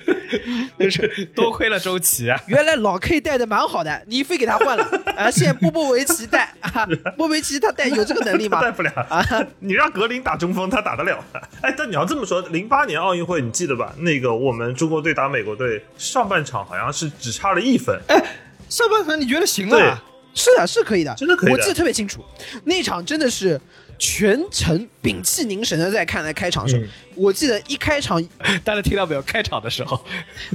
[0.79, 2.39] 就是多亏了周琦啊。
[2.47, 4.83] 原来老 K 带的蛮好的，你非给他换了
[5.15, 5.29] 啊！
[5.29, 8.61] 现在波波维奇带啊，波波维奇他带有这个能力吗？
[8.61, 9.23] 带不了啊，
[9.59, 11.23] 你让格林打中锋，他打得了。
[11.61, 13.93] 哎，但你要这么说，零八年奥运会你记得吧？
[13.99, 17.99] 那个我们中国队打美国队，上半场好像是只差了一分。
[18.07, 18.35] 哎
[18.69, 20.01] 上半场你觉得行对啊？
[20.33, 22.23] 是的，是可以的，真的可以的我记得特别清楚，
[22.63, 23.59] 那场真的是
[23.97, 28.23] 全程屏气凝神的在看在开场的时候，嗯我记得一开场，
[28.63, 29.21] 大家听到没有？
[29.23, 29.99] 开场的时候，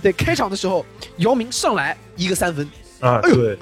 [0.00, 0.86] 对开场的时候，
[1.18, 2.64] 姚明上来一个三分，
[3.00, 3.58] 啊，哎呦对，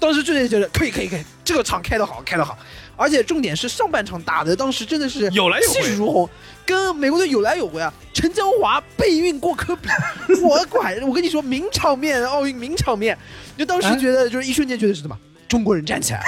[0.00, 2.58] 当时就觉得可以可以可以，这个场开得好，开得好，
[2.96, 6.28] 而且重点是上半场打的当时真的是有来有回气势如虹，
[6.64, 7.92] 跟美国队有来有回啊！
[8.14, 9.88] 陈江华背运过科比，
[10.42, 13.16] 我管，我跟你说名场面，奥运名场面，
[13.56, 15.16] 就当时觉得就是一瞬间觉得是什么？
[15.48, 16.20] 中国人站起来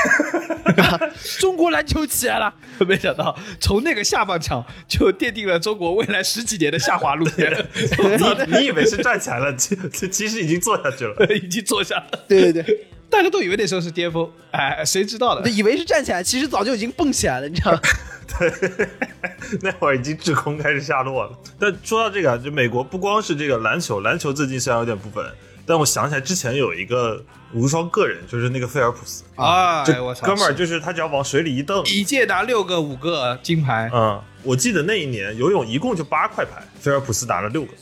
[0.75, 1.01] 了，啊
[1.39, 7.49] 中国篮球起来了，没想到从那个下半场就奠定了中国未来十几年的下滑路线，
[8.49, 11.15] 你你以为是站起来了，其其其实已经坐下去了。
[11.37, 12.25] 已经坐下了。
[12.27, 15.49] 对对对，大家都以为那时候是巅峰，哎，谁知道的？
[15.51, 17.81] 以为是站起来，其实早就已经蹦起来了，你知道吗？
[18.39, 18.89] 对
[19.61, 21.39] 那会儿已经滞空开始下落了。
[21.59, 25.27] 但说到这个啊，就美国不光是这个篮球，篮球最近虽然有点不稳，
[25.67, 37.73] 但我想起来之前有一个无双个人，就是那个菲尔普斯，啊，这哎我操，哥们儿就是他只要往水里一蹬，一届拿六个、五个金牌，嗯，我记得那一年游泳一共就八块牌，菲尔普斯拿了六个，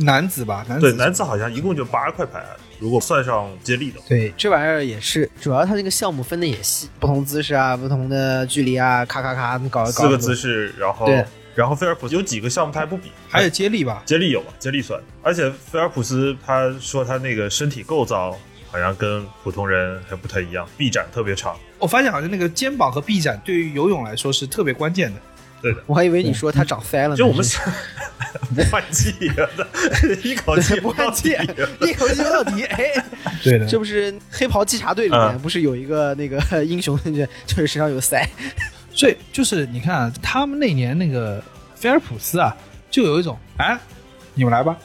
[0.00, 2.44] 男子吧，男对，男子好像一共就八块牌，
[2.78, 4.06] 如果算上接力的话。
[4.08, 11.24] 对，这玩意儿也是，主要他那个项目分的也细，不同姿势啊，不同的距离啊，咔咔咔搞搞四个姿势，然后对
[11.54, 15.00] 然后菲尔普斯有几个项目他还不比，还有接力吧，接力有吧，接力算。
[15.22, 18.36] 而且菲尔普斯他说他那个身体构造
[18.70, 21.56] 好像跟普通人还不太一样，臂展特别长。
[21.78, 25.20] 我发现好像那个肩膀和臂展对于游泳来说是特别关键的。
[25.62, 27.58] 对的，我还以为你说他长腮了呢，就我们是。
[28.54, 29.48] 不换气啊，
[30.22, 31.36] 一口气 不换气，
[31.80, 32.62] 一口气到底。
[32.64, 32.92] 哎，
[33.42, 33.66] 对的。
[33.66, 35.38] 这不是黑袍稽查队里面嗯。
[35.40, 38.24] 不是有一个那个英雄，就就是身上有腮，
[38.92, 41.42] 所以就是你看啊，他们那年那个
[41.74, 42.56] 菲尔普斯啊，
[42.90, 43.76] 就有一种哎，
[44.34, 44.76] 你们来吧，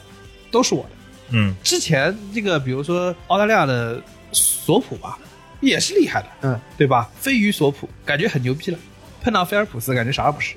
[0.50, 0.90] 都是我的。
[1.30, 4.00] 嗯，之前这个比如说澳大利亚的
[4.32, 5.18] 索普吧，
[5.60, 7.08] 也是厉害的，嗯，对吧？
[7.18, 8.78] 飞鱼索普感觉很牛逼了，
[9.22, 10.54] 碰到菲尔普斯感觉啥也不是，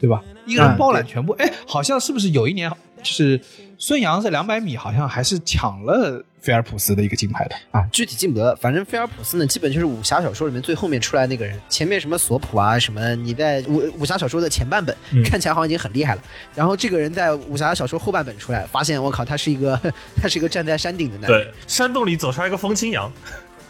[0.00, 0.22] 对吧？
[0.46, 2.70] 一个人包揽全部，哎、好像是不是有一年
[3.02, 3.40] 就是
[3.78, 7.56] 孙杨在两百米好像还是抢了菲尔普斯的一个金牌的？
[7.70, 15.22] 啊，具体记不得，反正菲尔普斯呢，基本就是武侠小说里面最后面出来那个人，前面什么索普啊什么，你在武武侠小说的前半本、嗯。
[15.22, 16.22] 看起来好像已经很厉害了，
[16.54, 19.80] 然后这个人在武侠小说后半本出来，发现我靠，他是一个
[20.20, 23.10] 他是一个站在山顶的男人，对，山洞里走出来一个风清扬，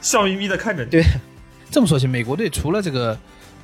[0.00, 0.90] 笑眯眯的看着你。
[0.90, 1.04] 对。
[1.70, 3.16] 这么说起，美国队除了这个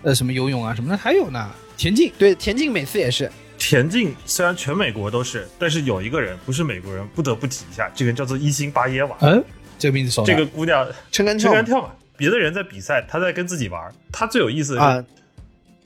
[0.03, 2.13] 呃什么游泳啊什么的，还有呢田径。
[2.19, 9.17] 对，田径每次也是，田径虽然全美国都是，但是有一个人不是美国人，不得不提一下，这个人叫做伊辛巴耶娃。
[9.21, 9.43] 嗯，
[9.79, 10.27] 这个名字熟了。
[10.27, 13.93] 这个姑娘 撑杆跳嘛撑杆跳嘛，别的人在比赛，她在跟自己玩。
[14.13, 15.05] 她最有意思的是，啊，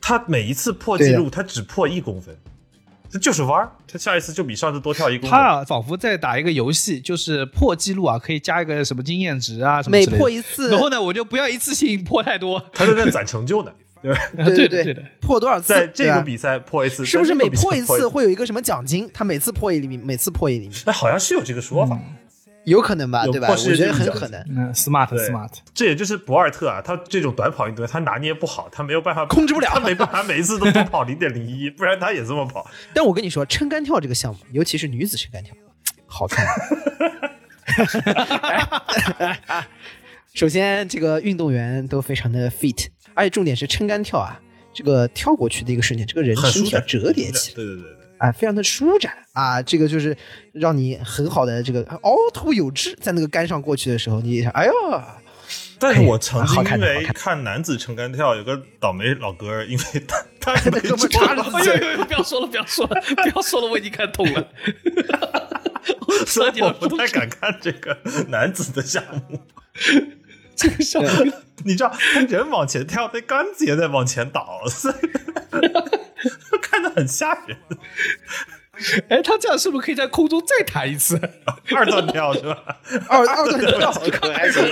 [0.00, 2.36] 她每一次破纪录，她只破一公分，
[3.10, 3.72] 这就是玩儿。
[3.90, 5.36] 她下一次就比上次多跳一公分。
[5.36, 12.64] 他啊，仿佛在打一个游戏，就是破纪录啊，可以加一个什么经验值啊，什么每之类的破一次，然后呢，我就不要一次性破太多。
[12.72, 13.72] 她在那攒成就呢，
[14.36, 14.44] 对？
[14.44, 15.68] 对对对对，破多少次？
[15.68, 18.08] 在这个比赛破一次，是不是每破一次次？
[18.08, 19.10] 会有一个什么奖金？
[19.12, 21.98] 他每次破一厘米，每次破一厘米，哎，好像是有这个说法。
[22.64, 23.48] 有可能吧，对吧？
[23.48, 24.38] 我觉得很可能。
[24.50, 32.70] 嗯，smart smart，这也就是博尔特啊，他这种短跑运动员，他拿捏不好，他没有办法控制不了他没办法每一次都多跑零点零一，不然他也这么跑。
[32.92, 35.54] 但我跟你说，撑杆跳这个项目，尤其是女子撑杆跳，
[36.06, 36.46] 好看。
[40.34, 42.88] 首先，这个运动员都非常的 fit，
[43.20, 44.40] 而且重点是撑杆跳啊，
[44.72, 50.16] 这个跳过去的一个瞬间，这个人很舒展，身体要折叠起来，对对对对，啊，非常的舒展啊，这个就是
[50.54, 54.72] 让你很好的这个凹凸有致，在那个杆上过去的时候，你一想，哎呦，
[55.78, 62.04] 但是我曾经好看因为看看男子撑杆跳，有个倒霉老哥，因为他 他哥们插着哎呦呦呦！
[62.06, 64.48] 不要说了，不要说了，不要说了，我已经看痛了。
[66.26, 67.98] 所以我不太敢看这个
[68.28, 69.38] 男子的项目。
[70.56, 71.32] 这个项目，
[71.64, 74.94] 你知道，他人往前跳，那杆子也在往前倒，所以
[76.60, 77.56] 看着很吓人。
[79.10, 81.20] 哎，他这样是不是可以在空中再弹一次？
[81.76, 82.56] 二段跳是吧？
[83.08, 84.64] 二二段跳可还行。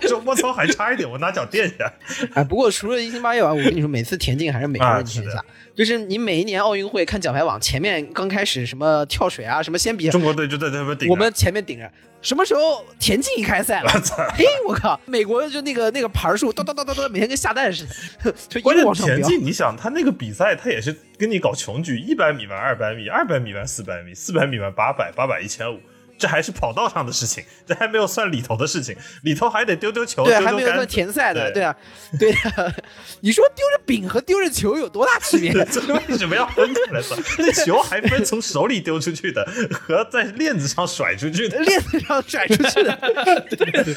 [0.00, 1.92] 这我操还差一点，我拿脚垫一下。
[2.34, 5.44] 哎，不过除了一星八夜啊，我跟你说，每次田径还是美国人天下。
[5.74, 11.12] 就是你每一年奥运会看奖牌榜前面刚开始什么跳水啊，什么先比中国队就在那边顶着。
[11.12, 11.90] 我们前面顶着，
[12.20, 13.90] 什么时候田径一开赛了？
[14.36, 15.00] 嘿，我靠！
[15.06, 17.86] 美国就那个那个牌数，哒哒哒哒哒，每天跟下蛋似
[18.24, 19.16] 的， 就一关键路往上飙。
[19.16, 25.78] 田径，你想他那个比赛，他也是跟你搞穷举，一百米完二百米，二百米完四百米，四百米完八百，八百一千五，
[26.18, 31.76] 这还是跑道上的事情，这还没有算里头的事情，里头还得丢丢球，对，丢丢还没有算田赛的，对对啊，
[32.18, 32.74] 对啊。
[33.20, 35.52] 你说丢着饼和丢着球有多大区别？
[35.70, 37.18] 这为什么要分开来算？
[37.38, 42.96] 那球还分从手里丢出去的和在链子上甩出去的，链子上甩出去的，
[43.56, 43.96] 对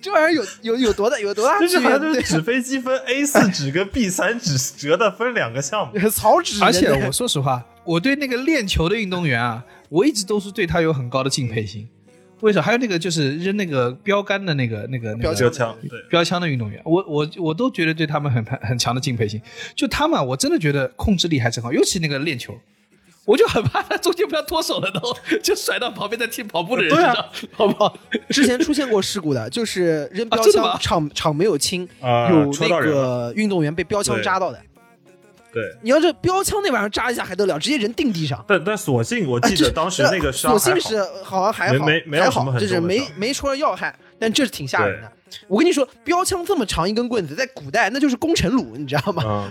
[0.00, 2.22] 这玩意儿有有有多大有多大区别？
[2.22, 6.10] 纸飞机分 A 四纸跟 B 三纸折的分两个项目。
[6.10, 9.62] 草纸，而且我说实话，我对那个练球的运动员啊，
[9.94, 11.88] 我一直都是对他有很高的敬佩心。
[12.40, 12.62] 为什么？
[12.62, 19.40] 还有那个就是扔那个标杆的那个那个那个标枪，对，标枪的运动员，我我我都觉得对他们很很很强的敬佩心。
[19.76, 22.52] 就他们啊，我真的觉得控制力还是很好，尤其那个练球，
[23.24, 27.14] 我就很怕他中间不要脱手了都， 就甩到旁边在踢跑步的人身上，
[27.52, 27.96] 好不好？
[28.30, 34.60] 之前出现过事故的，就是扔标枪，场场没有清，啊有那个运动员被标枪扎到的。
[35.54, 35.74] 对。
[35.80, 38.44] 你要这标枪那玩意儿扎一下还得了，直接人定地上。
[38.46, 45.10] 但但索性我记得当时那个伤所还好幸是好像还好，没没没有还好，什么很就是没没出了要害，但这是挺吓人的。
[45.48, 49.50] 我跟你说，标枪这么长一根棍子，在古代那就是攻城弩，你知道吗？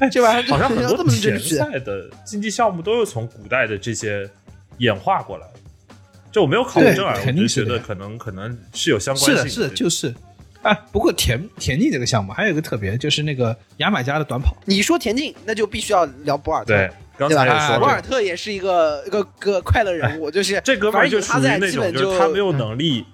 [0.00, 1.56] 嗯， 这玩意儿好像很多这么田真实。
[1.56, 4.28] 赛的竞技项目都是从古代的这些
[4.78, 5.60] 演化过来的。
[6.32, 10.14] 这我没有考证啊，我就是觉得可能可能是有相关性是的，是的，就是。
[10.62, 14.56] 啊，不过田田径这个项目还有一个特别，就是那个牙买加的短跑。
[14.66, 17.30] 你说田径，那就必须要聊博尔特，对，刚？
[17.30, 23.04] 才也说博尔，特也是一个一个个快乐人物，就是这哥们儿就他在，那种基本就是他没有能力。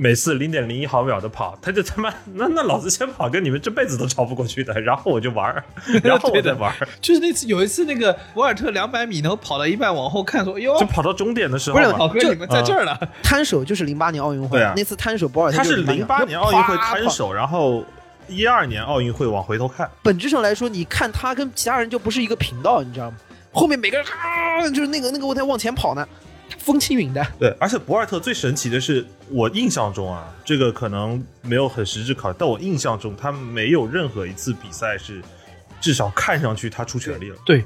[0.00, 5.64] 每次零点零一毫秒的跑，他就他妈 那那老子先跑，跟你们这辈子都超不过去的，然后我就玩儿，
[6.04, 11.82] 然后我再玩儿，就是那次有一次那个博尔特两百米，然后跑到一半往后看说：“哟就，跑到终点的时候不
[12.20, 12.96] 是哥你们在这儿了。
[13.24, 14.72] 摊手就是零八年奥运会对啊。
[14.76, 17.84] 那次摊手博尔特他是零八年奥运会摊手，然后
[18.28, 23.16] 一二年奥运会往回头看，本质上来说，你看他跟其他人就不是一个频道，你知道吗？
[23.50, 26.06] 后面每个人啊，就是那个那个我在往前跑呢，
[26.58, 27.26] 风轻云淡。
[27.38, 35.22] 对，而且博尔特最神奇的是，我印象中啊，这个可能没有很实质考虑，但我印象中他没有任何一次比赛是
[35.80, 37.36] 至少看上去他出全力了。
[37.46, 37.64] 对，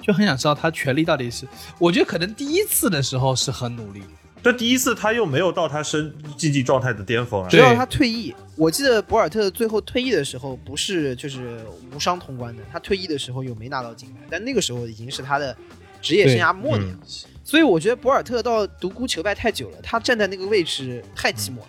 [0.00, 1.46] 就很想知道他权力到底是。
[1.78, 4.02] 我觉得可能第一次的时候是很努力，
[4.42, 7.58] 但第一次他又没有到他身竞技状态的巅峰啊直。
[7.58, 11.58] 到他退役，我记得博尔特最后退役的时候不是就是
[11.94, 15.56] 无伤通关的，他退役的时候又没拿到金牌，但那个时候已经是他的
[16.04, 16.98] 职业生涯末年了。
[17.42, 21.68] 所以我觉得博尔特到独孤求败太久了，他站在那个位置太寂寞了，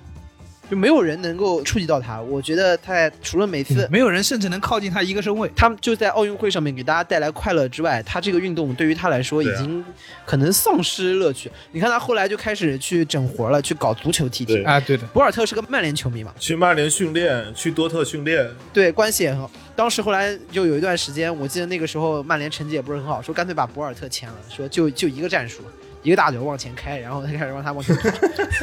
[0.69, 2.21] 就没有人能够触及到他。
[2.21, 5.49] 我觉得他除了每次没有人甚至能靠近他一个身位。
[5.55, 9.83] 他们就在奥运会上面给大家带来快乐之外，他这个运动对于他来说已经
[10.25, 11.51] 可能丧失乐趣。
[11.71, 14.63] 你看他后来就开始去整活了，去搞足球踢踢。
[14.63, 19.49] 啊，对的，博尔特是个曼联球迷嘛，去曼联训练，去多特训练，对，关系也很好。
[19.75, 25.61] 当时后来就有一段时间，我记得那个时候曼联成绩也不是很好，说干脆把博尔特签了，说就就一个战术，
[26.05, 28.09] 一个大脚往前开，然后他开始让他往前跑。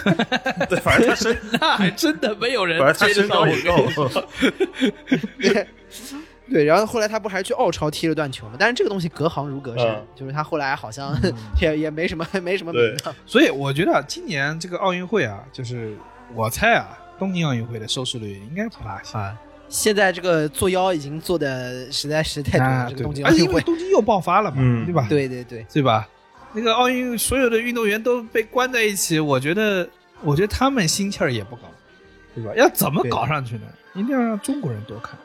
[0.71, 4.09] 对，反正他身， 那还真的没有人反正他追得上我身高也够。
[5.41, 5.67] 对，
[6.49, 8.53] 对，然后后来他不还去澳超踢了段球嘛？
[8.59, 11.13] 但是这个东西隔行如隔山，嗯就是他后来好像
[11.61, 13.13] 也也没什么没什么名对堂。
[13.27, 15.97] 所以我觉得啊今年这个奥运会啊，就是
[16.35, 19.37] 我猜啊，东京奥运会的收视率应该不大行啊。
[19.69, 23.61] 现在这个作妖已经做的实在是太多了，啊，这个对而且因为东京奥运会。
[23.63, 25.07] 东京又爆发了嘛，嗯对吧？
[25.09, 26.07] 对对对，对吧？
[26.53, 29.89] 那个奥运所有的运动员都被关在一起，我觉得，
[30.23, 31.63] 我觉得他们心气儿也不高，
[32.35, 32.53] 对吧？
[32.57, 33.63] 要怎么搞上去呢？
[33.95, 35.19] 一定要让中国人多看。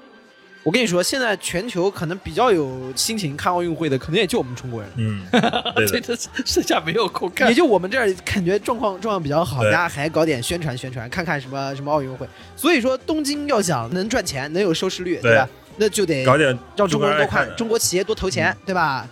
[0.63, 4.95] 我跟你说，现在全球可能比较有心情看奥运会的，可能也就我们中国人了。
[4.97, 5.25] 嗯，
[5.87, 6.13] 对这
[6.45, 7.53] 剩下没有空看也。
[7.53, 12.27] 就我们这儿感觉状况状况比较好，大家还搞点宣传宣传，看看什么什么奥运会。
[12.57, 15.47] 所以说，东京要想能赚钱，能有收视率，对吧？
[15.77, 19.07] 那就得搞点让中国人多看，中国企业多投钱，对吧？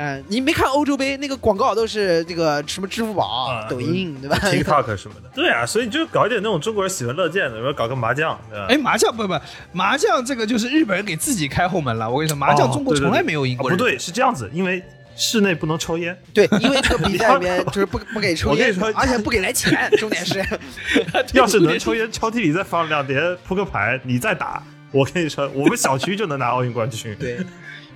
[0.00, 4.38] 嗯，你没看欧洲杯那个广告都是这个什么支付宝、啊抖音，对吧？
[4.46, 5.28] TikTok 什么的。
[5.34, 8.66] 对啊，所以你就搞一点那种中国人喜闻乐见的，比如搞个麻将，对吧？
[8.68, 9.34] 哎，麻将不不，
[9.72, 12.08] 麻将这个就是日本人给自己开后门了。
[12.08, 14.80] 我跟你说，麻将哦中国从来没有赢过不对，是这样子，因为
[15.16, 16.16] 室内不能抽烟。
[16.32, 20.44] 对， 因为这个比赛里面就是不不给抽烟我跟你说，而且不给来钱，重点是。
[21.34, 27.16] 要是能抽烟，抽屉里再放两叠扑克牌，你再打，我跟你说，我们小区就能拿奥运冠军。
[27.18, 27.38] 对，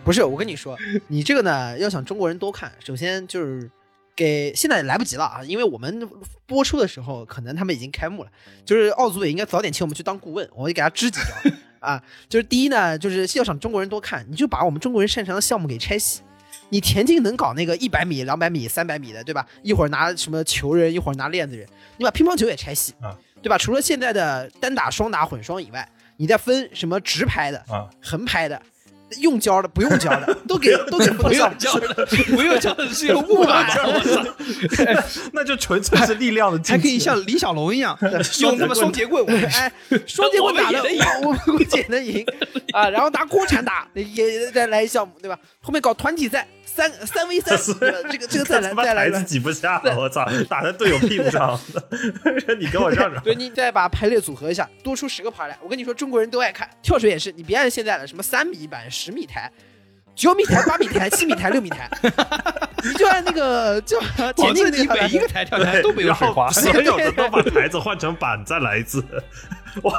[0.05, 0.77] 不是，我跟你说，
[1.09, 3.71] 你这个呢，要想中国人多看，首先就是
[4.17, 6.09] 给现在也来不及了啊，因为我们
[6.45, 8.31] 播出的时候，可能他们已经开幕了。
[8.65, 12.03] 就是奥组委应该早点请我们去当顾问，我就给他支几招 啊。
[12.29, 16.21] 就是第一呢，就是要想中国人多看，你就把我们中国人擅长的项目给拆细。
[16.71, 19.47] 你田径能搞那个一百米、两百米、三百米的，对吧？
[19.63, 23.57] 一会儿拿什么球人，一会儿拿链子人，你把乒乓球也拆细啊，对吧？
[23.59, 28.61] 除了现在的单打、双打、混双以外，你再分什么直拍的啊、横拍的。
[29.21, 35.05] 用胶的、不用胶的， 都给都给不用胶的， 不用胶的是个木板，我操！
[35.33, 37.97] 那就纯粹是力量的，还可以像李小龙一样
[38.41, 39.73] 用他妈双节棍，哎，
[40.07, 40.83] 双节棍打的
[41.23, 42.25] 我们估计也能赢
[42.73, 42.89] 啊。
[42.91, 45.39] 然后拿锅铲打也再来一项目，对吧？
[45.61, 47.57] 后面搞团体赛，三三 v 三，
[48.11, 51.59] 这个这个再来再来挤不下了，我操，打在队友屁股上，
[52.59, 53.23] 你给我让让。
[53.23, 55.59] 对你再把排列组合一下，多出十个牌来。
[55.63, 59.51] 我跟你说，中国人都爱看跳水也是，你别按现在的什么三米板、十米台。
[60.15, 61.91] 九米台、八米台、七米台、六米台，
[62.85, 63.99] 你就按那个就
[64.37, 69.03] 田径你每一个台跳台都没有水花，所有的都把台子换成板，再来一次。
[69.85, 69.99] 哇，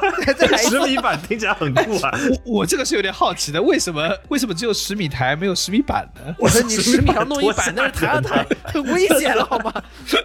[0.69, 2.11] 十米板听起来很酷啊！
[2.45, 6.35] 我我这个是有点好奇的，为什么为什么只有十米台没有十米板呢？
[6.37, 9.73] 我说你十米上弄一板，那是弹啊弹， 很危险了好吗？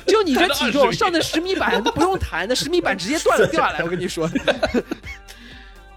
[0.07, 3.82] 就你这体重上那十米板都不用弹，那十米板直接断了掉下来。
[3.82, 4.28] 我跟你说。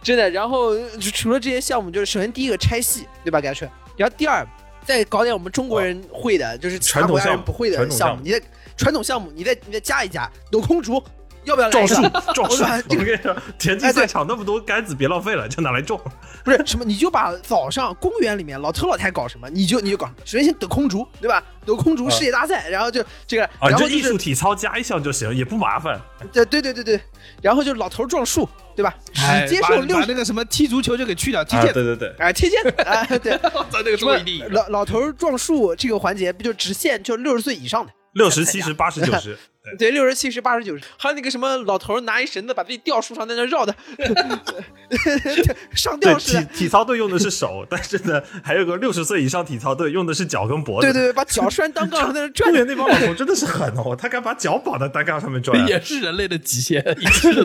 [0.03, 0.75] 真的，然后
[1.13, 3.69] 除了这些项目，就是首先第一个拆戏，对吧，盖春？
[3.95, 4.45] 然后第二，
[4.85, 8.21] 再搞点我们中国人会的，就是其他国家人不会的项目。
[8.23, 8.41] 你再
[8.75, 11.01] 传统项目，你再你再加一加，抖空竹，
[11.43, 11.95] 要不要撞树？
[12.33, 12.63] 撞树！
[12.63, 15.99] 我跟你说，田径赛场那么多杆子，别浪费了，就拿来种。
[16.43, 20.07] 不是什么，你就把早上公园里面老头老太搞什么，你就你就搞。
[20.25, 21.43] 首先先得空竹，对吧？
[21.65, 25.99] 得空竹世界大赛，然后就这个，然后艺术体操加一项就行，也不麻烦。
[26.31, 27.01] 对对对对对，
[27.41, 28.47] 然后就老头撞树。
[28.73, 28.95] 对吧？
[29.13, 31.73] 只接受六把那个什么踢足球就给去掉，踢毽子。
[31.73, 33.37] 对对对，啊，踢毽啊，对，
[33.69, 34.41] 咱那个注意力。
[34.49, 37.91] 老老头撞树这个环节，不就直线就六十岁以上的？
[38.13, 39.37] 六十七十八十九十。
[39.77, 43.75] 对，六十七十八十九十，还有那个什么老头拿一绳子把自己吊树上，在那绕的，
[45.75, 46.39] 上吊式。
[46.39, 50.87] 体体操队用的是手，但是呢，还有个六十岁以上体操队用的是脚跟脖子。
[50.87, 52.51] 对 对对，把脚拴单杠上在那转。
[52.51, 56.83] 那帮老头真的是狠哦，他敢把脚绑在单杠上面转，也是人类的极限。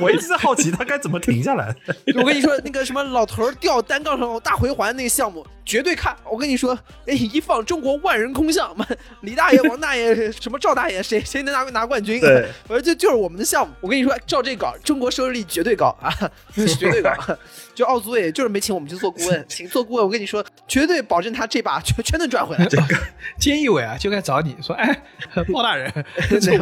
[0.01, 1.75] 我一直在好奇他该怎么停下来。
[2.17, 6.17] 我跟你说，那个什么老头吊单杠上大回环那个项目，绝对看。
[6.25, 8.75] 我跟你说，哎，一放中国万人空巷，
[9.21, 12.06] 李大爷、王大爷、什么赵大爷，谁谁能拿拿冠军？
[12.07, 13.75] 对，我说这就是我们的项目。
[13.81, 16.13] 我跟你说，照这搞，中国收视率绝对高啊，
[16.79, 17.11] 绝对高。
[17.75, 22.65] 就奥组委就是没请我们去做顾问，请做顾问，我跟你说，绝对保证他这把全全能赚回来。
[22.71, 22.97] 这个
[23.39, 25.03] 菅义伟啊，就该找你说，哎，
[25.53, 25.93] 包大人，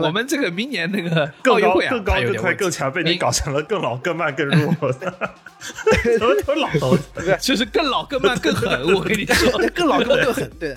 [0.02, 4.92] 我们这个明年那个奥运会啊，更高、更快、更强，被你搞成了更老、更慢、更弱。
[4.92, 6.98] 怎么都老头？
[7.40, 8.92] 就是更老、更慢、更狠。
[8.94, 10.76] 我跟你说，更老、更、更狠，对。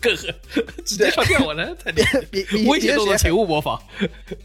[0.00, 0.34] 更狠，
[0.84, 2.02] 直接上电我了，太厉
[2.66, 3.80] 威胁动作，请勿模仿。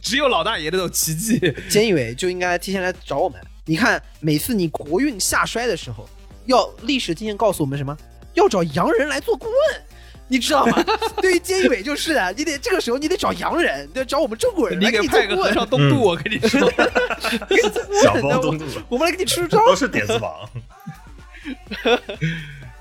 [0.02, 1.40] 只有老大爷那种奇迹。
[1.70, 3.40] 菅义伟就应该提前来找我们。
[3.66, 6.08] 你看，每次你国运下衰的时候，
[6.46, 7.96] 要历史经验告诉我们什么？
[8.34, 9.82] 要找洋人来做顾问，
[10.28, 10.84] 你知道吗？
[11.22, 16.60] 对于菅义伟就是的，你得这个时候你得找洋人，得找我们中国人来给你派个和尚东渡，我跟你说，
[18.02, 20.50] 小包东渡，我们来给你出招，都是点子王。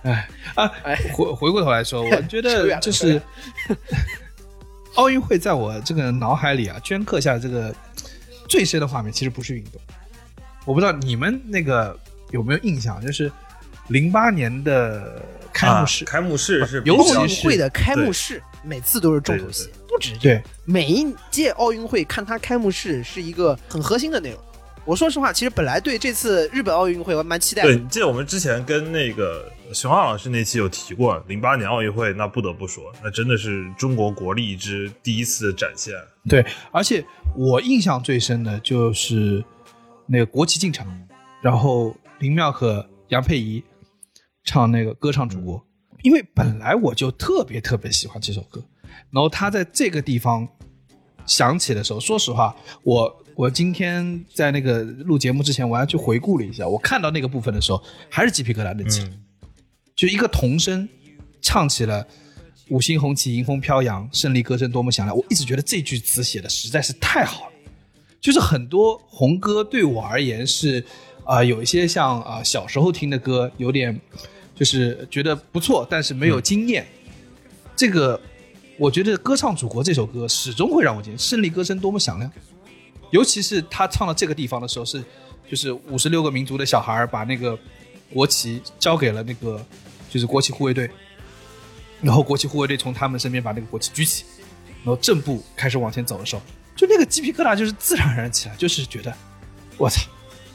[0.03, 0.70] 哎啊！
[1.12, 3.20] 回回过头来说，我觉得 就是
[4.96, 7.74] 奥运会在我这个脑海里啊，镌刻下这个
[8.48, 9.80] 最深的画面，其实不是运动。
[10.64, 11.98] 我不知道你们那个
[12.30, 13.30] 有没有印象，就是
[13.88, 15.22] 零八年的
[15.53, 24.40] 开幕式，开幕式是尤其是会的开幕式，每次都是重头戏，不止对每一届奥运会看它开幕式是一个很核心的内容。
[24.87, 27.68] 我说实话，其实本来对这次日本奥运会我蛮期待的。
[27.68, 35.95] 对，记得我们之前跟那个熊浩老师那期有提过，零八年奥运会，那不得不说，那真的是中国国力之第一次展现。
[36.28, 37.05] 对，而且
[37.37, 39.45] 我印象最深的就是
[40.07, 40.87] 那个国旗进场，
[41.41, 43.62] 然后林妙可、杨佩仪
[44.45, 45.64] 唱那个歌唱祖国，
[46.03, 48.64] 因为本来我就特别特别喜欢这首歌，
[49.12, 50.49] 然后他在这个地方
[51.26, 53.20] 响起的时候，说实话，我。
[53.41, 59.09] 我今天在那个录节目之前，我还去回顾了一下，我看到那个部分的时候，还是鸡皮疙瘩的起。
[59.97, 60.86] 就一个童声
[61.41, 62.07] 唱起了
[62.68, 67.53] “五星红旗迎风飘扬，胜利歌声多么响亮”，我一直觉得这句词写的实在是太好了。
[68.20, 70.84] 就是很多红歌对我而言是
[71.24, 73.99] 啊，有一些像啊小时候听的歌，有点
[74.55, 76.86] 就是觉得不错，但是没有经验。
[77.74, 78.20] 这个
[78.78, 82.30] 我觉得《歌唱祖国》这首歌始终会让我惊艳，胜利歌声多么响亮。
[83.11, 85.02] 尤其是他唱到这个地方的时候，是
[85.48, 87.58] 就是五十六个民族的小孩把那个
[88.12, 89.64] 国旗交给了那个
[90.08, 90.90] 就是国旗护卫队，
[92.00, 94.24] 然后国旗护卫队从他们身边把那个国旗举起，
[94.84, 96.42] 然后正步开始往前走的时候，
[96.76, 99.12] 就那个鸡皮疙瘩就是自然而然起来，就是觉得，
[99.76, 100.02] 我操，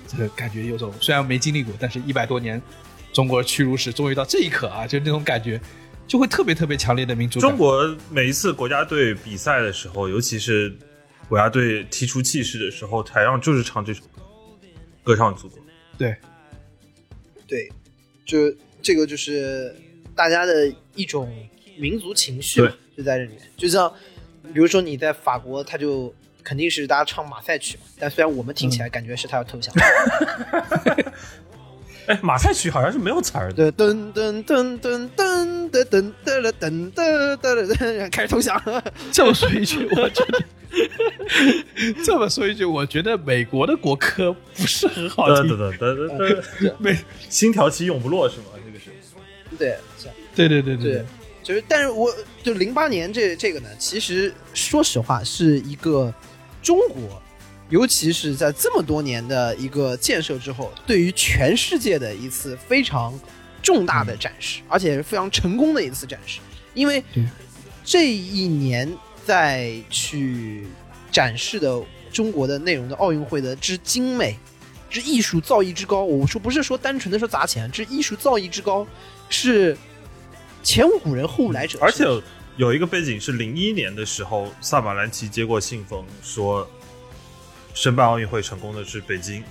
[0.07, 2.61] 这个感觉有种虽然没经历过，但是一百多年
[3.13, 5.59] 中国屈辱史终于到这一刻啊，就那种感觉，
[6.07, 7.39] 就会特别特别强烈的民族。
[7.39, 10.75] 中国每一次国家队比赛的时候，尤其是
[11.27, 14.21] 国家队踢出气势的时候，台上就是唱这首歌，
[15.03, 15.59] 歌唱祖国。
[15.97, 16.15] 对，
[17.47, 17.71] 对，
[18.25, 19.75] 就这个就是
[20.15, 21.33] 大家的一种
[21.77, 22.61] 民族情绪，
[22.95, 23.41] 就在这里面。
[23.57, 23.91] 就像
[24.53, 26.13] 比如说你在法国，他就
[26.43, 29.73] 肯定是大家唱马赛曲嘛，但虽然我们听起来感觉是他要投降，
[32.07, 33.71] 哎，马赛曲好像是没有词儿的。
[33.71, 36.91] 对，噔噔噔噔噔噔噔噔噔噔
[37.41, 38.93] 噔噔，开始投降了。
[39.11, 40.39] 这么说一句，我觉得
[42.03, 45.57] 这么说一句，我觉得美国的国歌不是很好噔听。
[45.57, 46.97] 噔噔噔噔， 美，
[47.29, 48.45] 心条旗永不落是吗？
[48.65, 48.85] 这个是。
[49.57, 49.77] 对，
[50.35, 51.05] 对对对对，
[51.41, 52.13] 就是，但是我
[52.43, 56.13] 就零八年这这个呢，其实说实话是一个
[56.61, 57.21] 中国，
[57.69, 63.17] 尤其是在这么多年的一个建设之后，对于全世界的一次非常
[63.61, 66.41] 重大的展示，而且是非常成功的一次展示。
[66.73, 67.01] 因为
[67.85, 68.91] 这一年
[69.25, 70.67] 再去
[71.11, 74.37] 展示的中国的内容的奥运会的之精美、
[74.89, 78.87] 之艺术造诣之高，我说不是说单纯的说砸钱，之艺术造诣之高
[79.27, 79.75] 是
[80.63, 82.05] 前无古人后无来者，而且
[82.55, 86.69] 有一个背景是零一年的时候，萨马兰奇接过信封说，
[87.73, 89.43] 申办奥运会成功的是北京。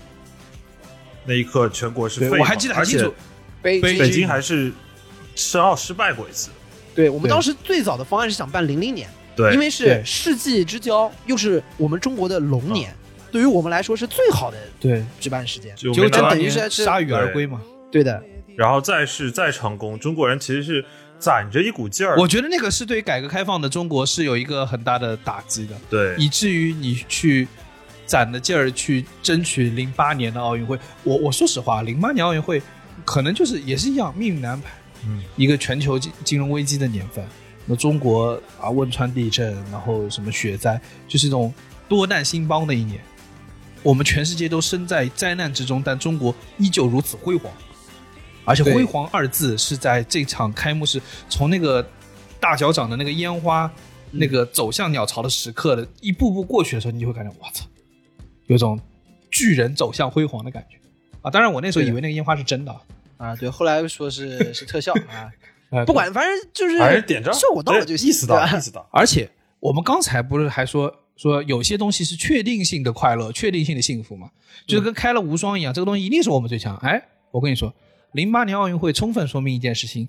[1.26, 3.14] 那一刻，全国是沸腾对我还记得很而且清楚，
[3.60, 4.72] 北北北京还是
[5.34, 6.50] 申奥失败过一次。
[6.94, 12.94] 对对我们当时最早的方案是想办零零年，对，因为是世纪之交，又是我们中国的龙年，
[13.32, 15.74] 对于我们来说是最好的对，举办时间。
[15.76, 17.60] 就这就等于是是铩羽而归嘛。
[17.90, 18.22] 对的，
[18.56, 20.84] 然后再是再成功，中国人其实是
[21.18, 22.16] 攒着一股劲儿。
[22.18, 27.46] 我觉得那个是对改革开放的中国是有一个很大的打击的，对以至于你去
[28.06, 30.78] 攒的劲儿去争取零八年的奥运会。
[31.02, 32.60] 我我说实话，零八年奥运会
[33.04, 34.70] 可能就是也是一样命运安排，
[35.06, 37.24] 嗯，一个全球金金融危机的年份。
[37.66, 41.52] 那中国啊，汶川地震，然后什么雪灾，就是一种
[41.88, 43.00] 多难兴邦的一年。
[43.82, 47.52] 我们全世界都身在灾难之中，但中国依旧如此辉煌。
[48.46, 51.00] 而且“辉煌”二字是在这场开幕式
[51.30, 51.86] 从那个
[52.38, 53.70] 大脚掌的那个烟花，
[54.10, 57.64] 那个走向鸟巢的时刻的一步步过去的时候，你就会感觉我操，
[58.46, 58.78] 有种
[59.30, 60.76] 巨人走向辉煌的感觉
[61.22, 61.30] 啊！
[61.30, 62.80] 当然，我那时候以为那个烟花是真的啊，
[63.16, 65.32] 啊，对，后来说是是特效啊，呃
[65.86, 68.86] 不管，反正就是还是点着效果到了就行，对意思到对吧意思到。
[68.92, 74.28] 而且我们刚才不是还说说有些东西是确定性的快乐、确定性的幸福嘛？
[74.66, 76.76] 就是跟开了无双一样，这个东西一定是我们最强。
[76.78, 77.72] 哎，我跟你说，
[78.12, 80.08] 零八年奥运会充分说明一件事情：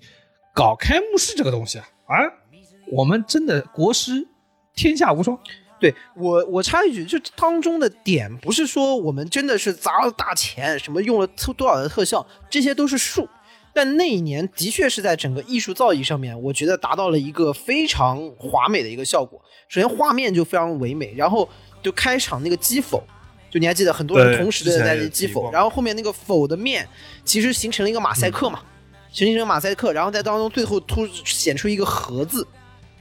[0.53, 2.15] 搞开幕式这个东西啊，啊，
[2.91, 4.27] 我们真的国师
[4.75, 5.39] 天下无双。
[5.77, 13.27] 对我，我插一句，就当中的点不是说我们真的是砸了大钱，什么用了特多少的特效，这些都是数。
[13.75, 19.37] 但那一年的确是在整个艺术造诣上面，我觉得达到了一个非常华美的一个效果。
[19.67, 21.49] 首先画面就非常唯美，然后
[21.83, 23.03] 就开场那个击否，
[23.51, 26.87] 就你还记得很多人同时的在击否，然后后面那个否的面
[27.25, 28.61] 其实形成了一个马赛克嘛，
[29.11, 32.47] 形成了马赛克，然后在当中最后突显出一个和字，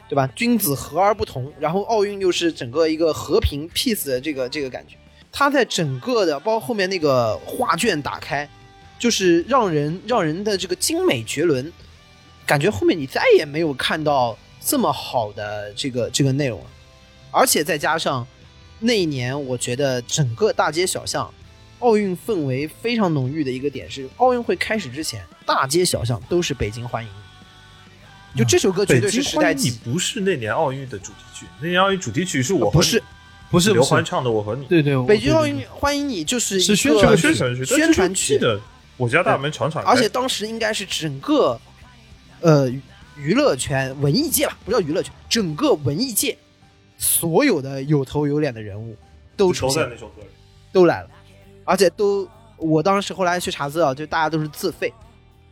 [0.09, 0.29] 对吧？
[0.35, 4.97] 君子和而不同，然后奥运又是整个一个和平 peace 的这个这个感觉。
[5.31, 8.49] 它在整个的，包括后面那个画卷打开，
[8.99, 11.73] 就是让人让人的这个精美绝伦，
[12.47, 16.67] 感觉后面你再也没有看到这么好的这个这个内容了。
[17.31, 18.27] 而且再加上
[18.79, 21.33] 那一年，我觉得整个大街小巷，
[21.81, 28.39] 奥运氛围非常浓郁的一个点是，奥运会开始之前，大街小巷都是北京欢迎你。
[28.39, 33.03] 就这首歌绝北对京欢迎你是时代记忆，不是那年奥运的主题曲，那年奥运主题曲是我不是
[33.51, 34.65] 不是刘欢唱的《我和你》。
[34.69, 38.61] 对对，北京奥对运欢迎你就是是一个宣传宣传曲，宣传曲，曲的
[38.97, 41.61] 我家大门常常开，而且当时应该是整个
[42.41, 42.69] 呃
[43.17, 46.37] 娱乐圈、文艺界吧，不叫娱乐圈，整个文艺界
[46.97, 48.97] 所有的有头有脸的人物
[49.37, 50.29] 都出现了，都在那首歌里。
[50.73, 51.11] 都来了，
[51.65, 54.93] 而且都我当时后来去查资料，就大家都是自费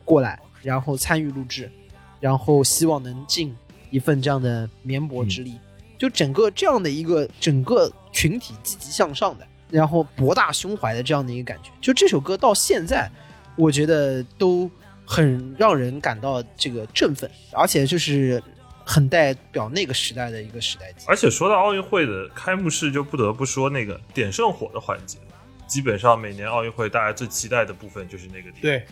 [0.05, 1.70] 过来，然后参与录制，
[2.18, 3.57] 然后希望能尽
[3.90, 5.55] 一份这样的绵薄之力，
[5.97, 11.70] 就整个这样的一个整个群体积极向上的，然后博大胸怀的这样的一个感觉。
[11.80, 13.09] 就这首歌到现在，
[13.57, 14.70] 我觉得都
[15.05, 18.42] 很让人感到这个振奋，而且就是
[18.84, 20.92] 很代表那个时代的一个时代。
[21.07, 25.18] 而且说到奥运会的开幕式，就不得不说那个点圣火的环节。
[25.66, 28.86] 基本上每年奥运会大家最期待的部分就是那个点。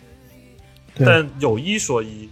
[0.93, 2.29] 对但有一说一，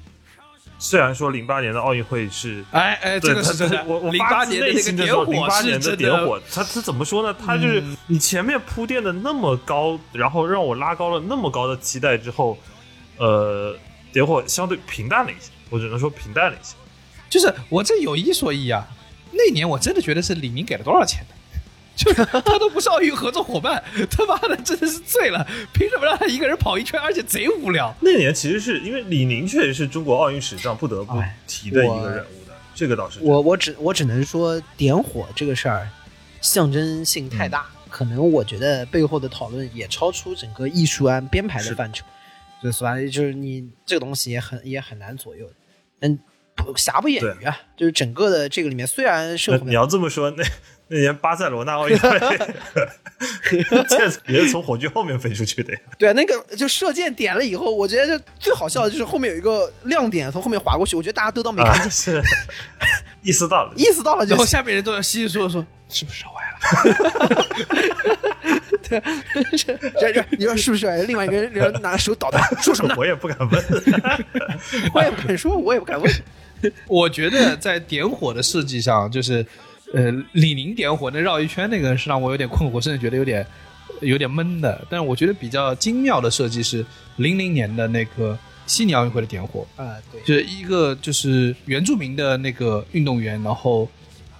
[0.79, 3.83] 虽然说零八年的奥运会是哎哎，这个是真的。
[3.85, 7.37] 我我零发自八年的那个内心的说，点火零八年是真点火，他他怎么说呢？
[7.45, 12.57] 他就是嗯你前面铺垫的那么高，然后让我拉高了那么高的期待之后，
[13.17, 13.75] 呃，
[14.13, 16.75] 点火相对平淡了一些，我只能说平淡了一些。
[17.29, 18.87] 就是我这有一说一啊，
[19.31, 21.35] 那年我真的觉得是李宁给了多少钱的，
[21.99, 27.93] 就是他都不是奥运合作伙伴，他妈的真的是醉了，凭什么让他一个人跑一圈，而且贼无聊？
[27.99, 35.89] 那年其实是因为李宁确实是中国奥运史上不得不哎提的一个人物的，这个倒是我我只我只能说点火这个事儿
[36.39, 42.05] 象征性太大，可能我觉得背后的讨论也超出整个艺术安编排的范畴，
[42.63, 45.45] 就所以就是你这个东西也很也很难左右，
[45.99, 46.17] 嗯，
[46.55, 50.43] 不瑕不掩瑜啊，就是整个的这个里面虽然社会你要这么说，那
[50.89, 52.19] 那年巴塞罗那奥运会，
[53.87, 55.79] 这也是从火炬后面飞出去的呀。
[55.97, 62.23] 对啊，那个就射箭点了以后，我觉得最好笑的就是后面有一个亮点从后面划过去，我觉得大家都当没看啊，见，是
[63.21, 64.25] 意识到了，意识到了。
[64.25, 67.45] 然后下面人都要稀稀疏疏说是不是烧歪了？
[68.81, 68.99] 这
[70.11, 71.03] 这你说是不是？
[71.03, 72.95] 另外一个人人拿手捣蛋说什么？
[72.97, 73.49] 我也不敢问。
[74.93, 76.11] 我也不敢说，我也不敢问。
[76.87, 79.45] 我觉得在点火的设计上，就是
[79.93, 83.45] 呃，李宁点火那绕一圈那个是让我有点困惑，甚至觉得有点
[84.01, 84.85] 有点闷的。
[84.89, 86.85] 但是我觉得比较精妙的设计是
[87.15, 88.37] 零零年的那个
[88.67, 93.89] 悉尼奥运会的点火，啊，对，就是一个就是原住民的那个运动员，然后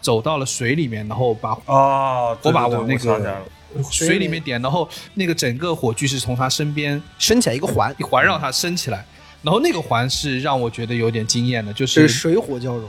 [0.02, 3.46] 走到了水里面，然后把哦，我把我想起来了
[3.76, 9.04] 个水里面点，然后那个整个火炬是从他身边升起来一个环一，环绕他升起来，
[9.42, 12.88] 然后那个环是让我觉得有点惊艳的，就就是是水火交融。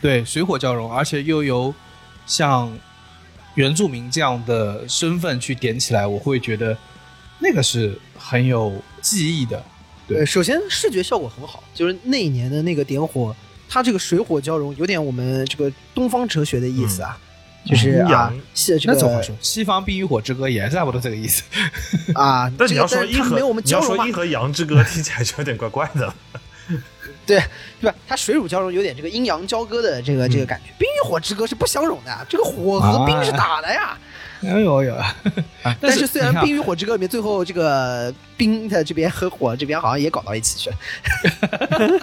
[0.00, 1.74] 对水火交融，而且又由
[2.26, 2.72] 像
[3.54, 6.76] 原住民这样的身份去点起来，我会觉得
[7.40, 9.62] 那个是很有记忆的。
[10.06, 13.34] 对呃，首先视觉效果很好，就是那一年的那个点火，
[13.68, 17.18] 它这个水火交融，有点我们这个东方哲学的意思啊，
[17.66, 19.36] 就是啊阴阳，是这个那怎么说？
[19.40, 21.42] 西方《冰与火之歌》也是差不多这个意思。
[22.14, 22.50] 啊。
[22.56, 26.14] 但你要说阴和没有我们你要交融嘛说阴，和阳之歌，听起来就有点怪怪的。
[27.28, 27.38] 对
[27.78, 27.94] 对吧？
[28.08, 30.72] 它水乳交融，有点这个阴阳交割的这个这个感觉。
[30.78, 33.98] 冰与火之歌是不相容的，这个火和冰是打的呀。
[34.40, 34.96] 哎呦呦！
[35.78, 42.00] 但是虽然《冰与火之歌》里面最后这个冰的这边和火这边好像也搞到一起去了，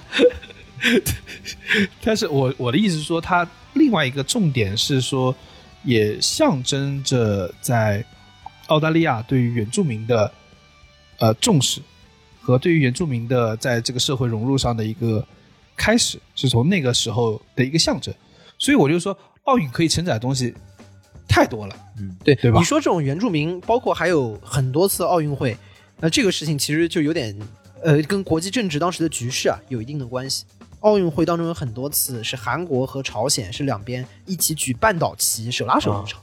[2.03, 5.34] 但是我我的意思是说，它另外一个重点是说，
[5.84, 8.03] 也象征着在
[8.67, 10.32] 澳大利亚对于原住民的
[11.19, 11.82] 呃重视
[12.45, 15.25] 和对于原住民的在这个社会融入上的一个
[15.75, 18.13] 开始，是从那个时候的一个象征。
[18.59, 20.53] 所以我就说，奥运可以承载的东西
[21.27, 21.75] 太多了。
[21.97, 25.57] 嗯对对吧你说这种原住民，包括还有很多次奥运会，
[25.99, 27.35] 那这个事情其实就有点
[27.81, 30.45] 呃，跟国际政治当时的局势啊有一定的关系。
[30.81, 36.21] 奥运会当中有很多次是韩国和朝鲜是两边一起举半岛旗，手拉手入场。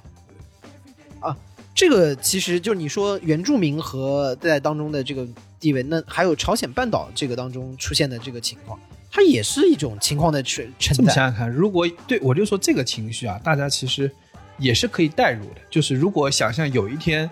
[1.19, 1.37] 啊，
[1.75, 5.27] 这个其实就是你说原住民和在当中的这个
[5.63, 8.79] 地位，那还有朝鲜半岛这个当中出现的这个情况，
[9.11, 11.09] 它也是一种情况的承承这么。
[11.11, 14.11] 想想看，如果对我就说这个情绪啊，大家其实
[14.59, 15.61] 也是可以代入的。
[15.71, 17.31] 就是如果想象有一天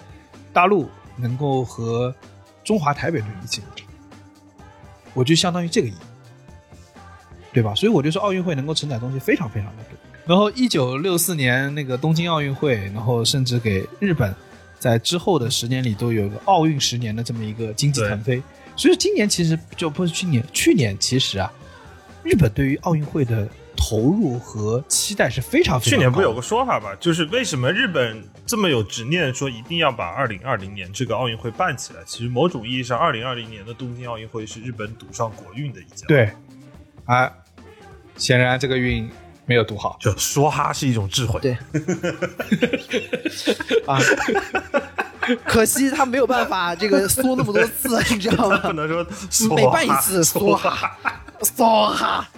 [0.53, 2.15] 大陆能够和
[2.63, 3.61] 中华台北队一起，
[5.13, 5.95] 我就相当于这个意义，
[7.53, 7.75] 对吧？
[7.75, 9.99] 所以我就说奥运会能够承载东西非常非常的多。
[10.25, 14.33] 然后一九六四年那个东京奥运会，然后甚至给日本
[14.81, 18.43] 在之后的十年里都有一个奥运十年的这么一个经济腾飞。
[18.75, 21.53] 所以今年其实就不是去年，去年其实啊，
[22.25, 32.01] 日本对于奥运会的投入和期待是非常非常去年不有个说法吧，就是为什么日本这么有执念，说一定要把二零二零年这个奥运会办起来？
[32.07, 36.31] 其实某种意义上，二零二零年的东京奥运会是日本赌上国运的一家。，对
[37.05, 37.31] 啊，
[38.17, 39.11] 显然这个运
[39.51, 39.97] 没有读好。
[40.01, 41.41] 就说哈是一种智慧。
[41.41, 41.53] 对
[43.85, 43.99] 啊，
[45.45, 48.59] 可惜他没有办法这个缩那么多次， 你知道吗？
[48.59, 50.97] 不能说说每办一哈次说说哈，
[51.43, 52.29] 说哈。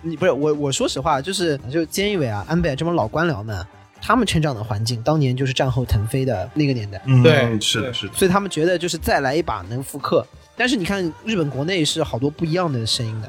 [0.00, 3.66] 你不是我，我说实话，就是就菅义伟啊、安倍这帮老官僚们，
[4.00, 8.14] 他们成长的环境，当年就是战后腾飞的那个年代，嗯，对是的，是的。
[8.14, 10.26] 所以他们觉得就是再来一把能复刻。
[10.56, 13.28] 但是你看日本国内是好多不一样的声音的，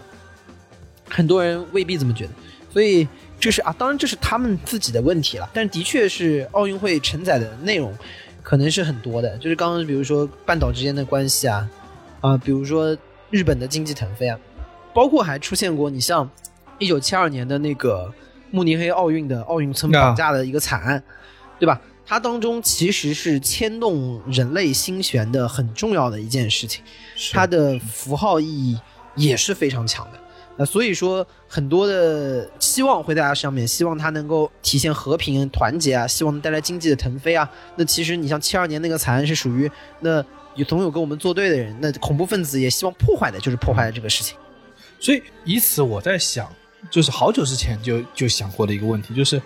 [1.09, 2.31] 很多人未必这么觉得，
[2.71, 3.07] 所以
[3.39, 5.49] 这是啊，当然这是他们自己的问题了。
[5.53, 7.93] 但的确是奥运会承载的内容
[8.41, 11.69] 可能是很多的，就是刚刚比如说半岛之间的关系啊，
[12.21, 12.97] 啊、比如说
[13.29, 14.39] 日本的经济腾飞啊，
[14.93, 16.29] 包括还出现过你像
[16.79, 18.13] 一九七二年的那个
[18.51, 21.03] 慕尼黑奥运的奥运村绑架的一个惨案，
[21.59, 21.81] 对吧？
[22.07, 26.83] 它当中其实是牵动人类心弦的很重要的一件事情，
[27.33, 28.79] 它的符号意义
[29.15, 30.19] 也是非常强的。
[30.57, 37.49] 那所以说，很多的希望会在它上面，希望它能够体现和平、团结啊，希望能带来经济的腾飞啊。
[37.75, 40.23] 那其实你像七二年那个惨案是属于那
[40.55, 44.37] 有总有跟我们作对的人，那恐怖分子也希望破坏的就是破坏了这个事情。
[44.99, 46.49] 所以以此我在想，
[46.89, 49.41] 就是好久之前就就想过的一个问题，就是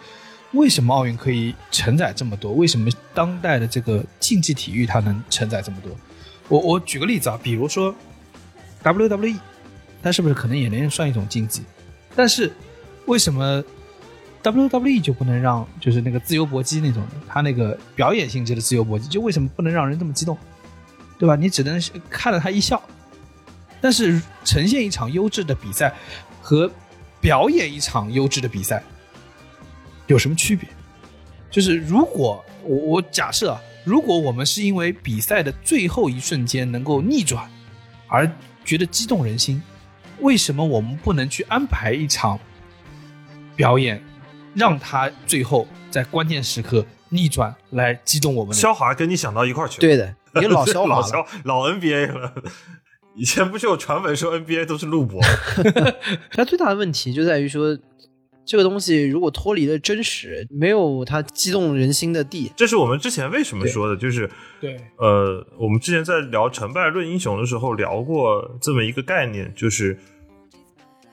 [0.51, 2.51] 为什么奥运可以承载这么多？
[2.53, 5.91] 为什么当代的这个竞技体育它能承载这么多？
[6.47, 7.93] 我我举个例子啊，比如说
[8.84, 9.36] WWE，
[10.02, 11.64] 它是不是可能也能算一种竞技？
[12.16, 12.52] 但是
[13.06, 13.64] 为什么
[14.43, 20.38] WWE 就不能让就是那个自由搏击那种的，它那个表演性质的自由搏击，就为什么不能让人这么激动？
[21.18, 21.36] 对吧？
[21.36, 22.82] 你只能看着他一笑，
[23.82, 25.93] 但是呈现一场优质的比赛
[26.41, 26.72] 和
[27.20, 28.82] 表演一场优质的比赛
[30.08, 30.70] 有什么区别？
[31.52, 37.50] 就是如果我我假设啊，如果我们是因为比赛的最后一瞬间能够逆转
[38.08, 38.32] 而
[38.64, 39.62] 觉得激动人心，
[40.22, 42.40] 为什么我们不能去安排一场
[43.56, 44.04] 表演，
[44.54, 48.54] 让他最后在关键时刻逆转来击中我们？
[48.54, 51.02] 肖华跟你想到一块儿去了，对的，你老 肖老。
[51.02, 52.34] 肖老 NBA 了。
[53.16, 55.20] 以前不是有传闻说 NBA 都是录播？
[56.32, 57.78] 它最大的问题就在于说，
[58.50, 62.52] 这个东西如果脱离了真实，没有它激动人心的地。
[62.56, 64.28] 这是我们之前为什么说的，就是
[64.60, 69.95] 对呃，我们之前在聊成败论英雄的时候聊过这么一个概念，就是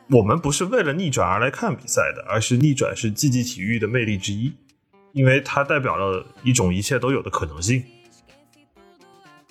[0.09, 4.51] 我们不是为了逆转而来看比赛的，而是逆转是竞技体育的魅力之一，
[5.12, 7.84] 因为它代表了一种一切都有的可能性。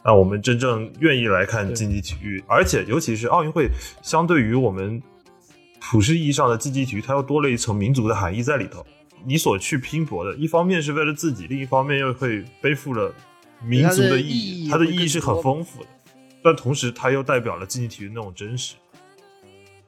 [0.04, 3.70] 那我们真正愿意来看竞技体育，而且尤其是奥运会，
[4.02, 5.00] 相对于我们
[5.92, 8.86] 普世意义上的竞技体育，它又多了一层民族的含义在里头。
[9.24, 13.14] 你所去拼搏的，一方面是为了自己，另一方面又会背负了
[13.64, 14.28] 民族的意
[14.66, 15.90] 义，它的意义是很丰富的，
[16.44, 18.76] 但同时它又代表了竞技体育那种真实，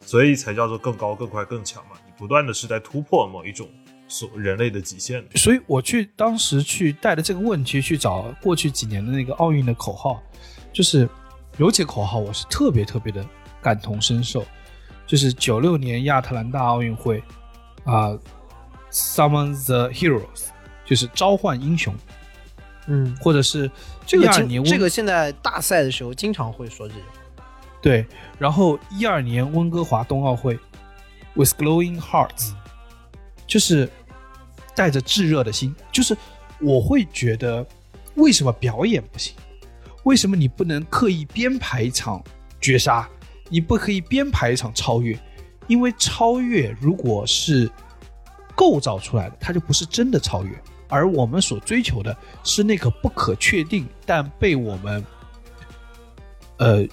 [0.02, 1.98] 所以才叫做更高、更快、更强嘛。
[2.06, 3.68] 你不断的是在突破某一种
[4.08, 5.38] 所人类的极限的。
[5.38, 10.22] 所以我去当时去带着这个问题去找过去几年的那个奥运的口号，
[10.72, 11.08] 就是
[11.58, 13.24] 有几个口号我是特别特别的
[13.62, 14.44] 感同身受，
[15.08, 17.24] 就是九六年亚特兰大奥运会
[17.86, 18.16] 啊、
[18.90, 20.48] s u m m o n the heroes，
[20.86, 21.96] 就是召唤英雄，
[22.88, 23.72] 嗯，或者是
[24.06, 24.28] 这个
[24.66, 27.04] 这个现在大赛的时候经常会说这种。
[27.82, 28.06] 对，
[28.38, 30.60] 然后一二年温哥华冬奥会
[31.36, 32.52] ，with glowing hearts，
[33.46, 33.90] 就是
[34.76, 36.18] 带着炙热的心，就是
[36.60, 37.66] 我会觉得，
[38.16, 39.34] 为什么表演不行？
[40.04, 42.22] 为什么你不能刻意编排一场
[42.60, 43.08] 绝杀？
[43.50, 45.18] 你不可以编排一场超越？
[45.68, 47.70] 因为超越如果是
[48.56, 50.52] 构造出来的，它就不是真的超越，
[50.88, 55.06] 而我们所追求的是那个不可确定但被我们，
[56.58, 56.88] 呃，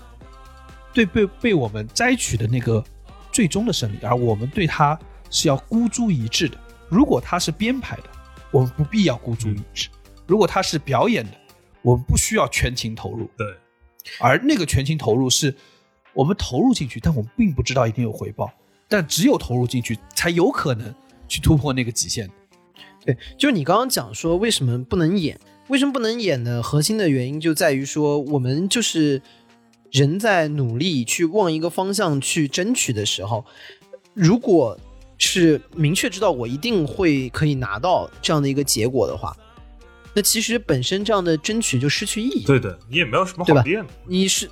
[0.92, 2.82] 对被被我们摘取的那个
[3.30, 4.98] 最终的胜利，而我们对它
[5.30, 6.58] 是要孤注一掷的。
[6.88, 8.04] 如果它是编排的，
[8.50, 9.88] 我们不必要孤注一掷；
[10.26, 11.32] 如果它是表演的，
[11.80, 13.30] 我们不需要全情投入。
[13.36, 13.46] 对，
[14.18, 15.54] 而那个全情投入是
[16.14, 18.50] 我们投入进去，但我们并不知道一定有回报，
[18.88, 20.94] 但只有投入进去，才有可能
[21.28, 22.30] 去突破那个极限。
[23.04, 25.38] 对，就是你刚刚讲说为什么不能演，
[25.68, 26.62] 为什么不能演呢？
[26.62, 29.20] 核心的原因就在于说，我们就是
[29.90, 33.44] 人在努力去往一个方向去争取的时候，
[34.14, 34.78] 如果
[35.18, 39.36] 是明确知道我一定会可以拿到这样的一个结果的话，
[40.14, 42.44] 那其实本身这样的争取就失去意义。
[42.44, 43.90] 对的，你也没有什么好练的。
[44.06, 44.50] 你是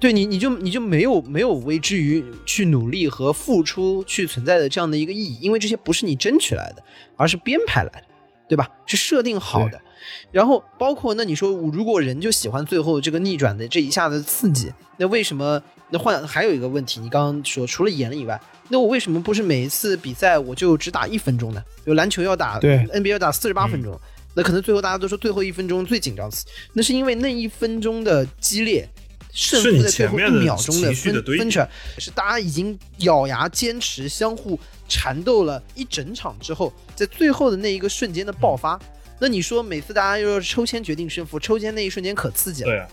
[0.00, 6.82] 对，你你就你就没有没有为之于去努力和付出去存在的这样的一个意义，因为这些不是你争取来的，
[7.16, 8.04] 而是编排来的，
[8.48, 8.68] 对吧？
[8.86, 9.80] 是设定好的。
[10.30, 15.62] 然后包括那你说，如果人就喜欢最后这个逆转的这一下的刺激，那为什么？
[15.90, 21.62] 那换还有一个问题，你刚刚说除了演了以外，那我为什么不是每一次比赛我就只打一分钟呢？
[21.84, 23.96] 有篮球要打，对，NBA 要打四十八分钟，
[24.34, 26.28] 那可能最后大家都说最后一分钟最紧张
[26.72, 28.88] 那是因为那一分钟的激烈，
[29.34, 31.68] 胜负在最后一秒钟的分分出来，
[31.98, 34.58] 是大家已经咬牙坚持，相互
[34.88, 38.80] 缠斗了一整场之后，在最后的那一个瞬间的爆发。
[39.20, 42.88] 那你说每次大家又是抽签决定胜负，抽签那一瞬间可刺激了，对啊，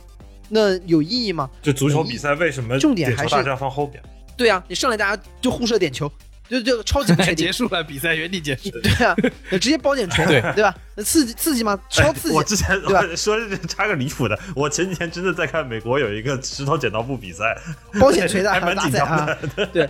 [0.50, 1.50] 那有意义吗？
[1.62, 4.02] 就足球比赛为什么重点还是大家放后边？
[4.36, 6.12] 对啊，你上来大家就互射点球，
[6.52, 7.52] 就就超级不确定 结。
[7.52, 8.70] 束了，比赛原地结束。
[8.84, 9.16] 对啊，
[9.50, 10.76] 那直接包点锤，对对吧？
[10.96, 11.80] 那刺激刺激吗？
[11.90, 12.36] 超刺激！
[12.36, 13.38] 我之前对吧说
[13.70, 17.58] 插个离谱的，我前几天真的在看美国有一个石头剪刀布比赛，
[18.00, 19.90] 包剪锤的还蛮紧张大赛啊的。，对，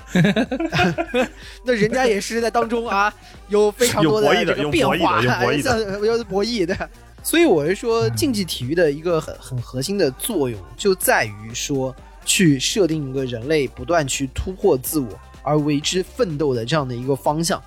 [1.65, 3.11] 那人家也是在当中啊，
[3.49, 6.89] 有非常多的这个变有博弈的化，有博弈的像有博弈的。
[7.23, 11.95] 所以我是说，竞技体育的一个很很核心的作用，就在于说，
[12.25, 15.07] 去设定一个人类不断去突破自我
[15.43, 17.61] 而为之奋斗的这样的一个方向。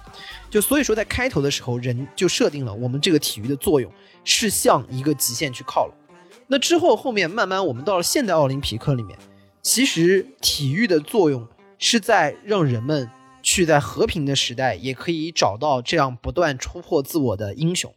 [0.51, 3.90] 就所以说，在开头的时候，人就设定了我们这个体育的作用
[4.24, 5.94] 是向一个极限去靠拢。
[6.46, 9.18] 那之后，后面慢慢我们到了现代奥林匹克里面，
[9.62, 11.48] 其实体育的作用
[11.78, 13.10] 是在让人们
[13.42, 17.92] 去在和平的时代也可以找到这样不断突破自我的英雄。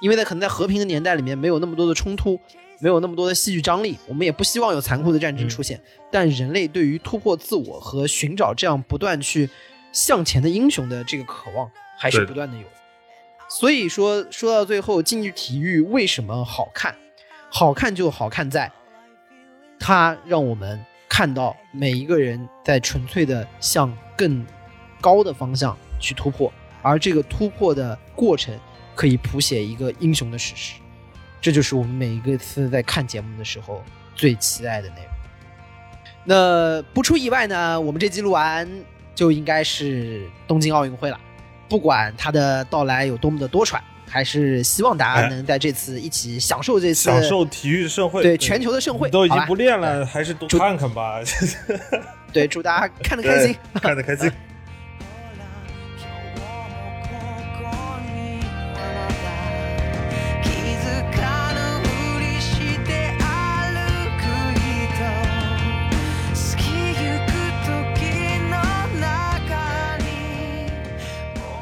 [0.00, 2.38] 因为在可能在和平的年代里面，没有那么多的冲突，
[2.80, 5.80] 没有那么多的戏剧张力，我们也不希望有残酷的战争出现。
[6.10, 9.48] 但人类对于突破自我和寻找这样不断去
[9.92, 12.64] 向前的英雄的这个渴望，还是不断的有。
[13.48, 16.94] 所以说，说到最后，竞技体育为什么好看？
[17.50, 18.70] 好看就好看在，
[19.78, 24.44] 它让我们看到每一个人在纯粹的向更
[25.00, 26.52] 高的方向去突破，
[26.82, 28.58] 而这个突破的过程
[28.96, 30.80] 可以谱写一个英雄的史诗。
[31.44, 33.84] 这就是我们每一个次在看节目的时候
[34.14, 35.04] 最期待的内容。
[36.24, 38.66] 那不出意外呢，我们这季录完
[39.14, 41.20] 就应该是东京奥运会了。
[41.68, 49.10] 不管它的到来有多么的多舛，还是希望大家哎能在这次一起享受这次享受体育盛会，对全球的盛会。
[49.10, 51.20] 都已经不练了，还是多看看吧，
[52.32, 53.54] 对，祝大家看得开心。
[53.74, 54.32] 看得开心。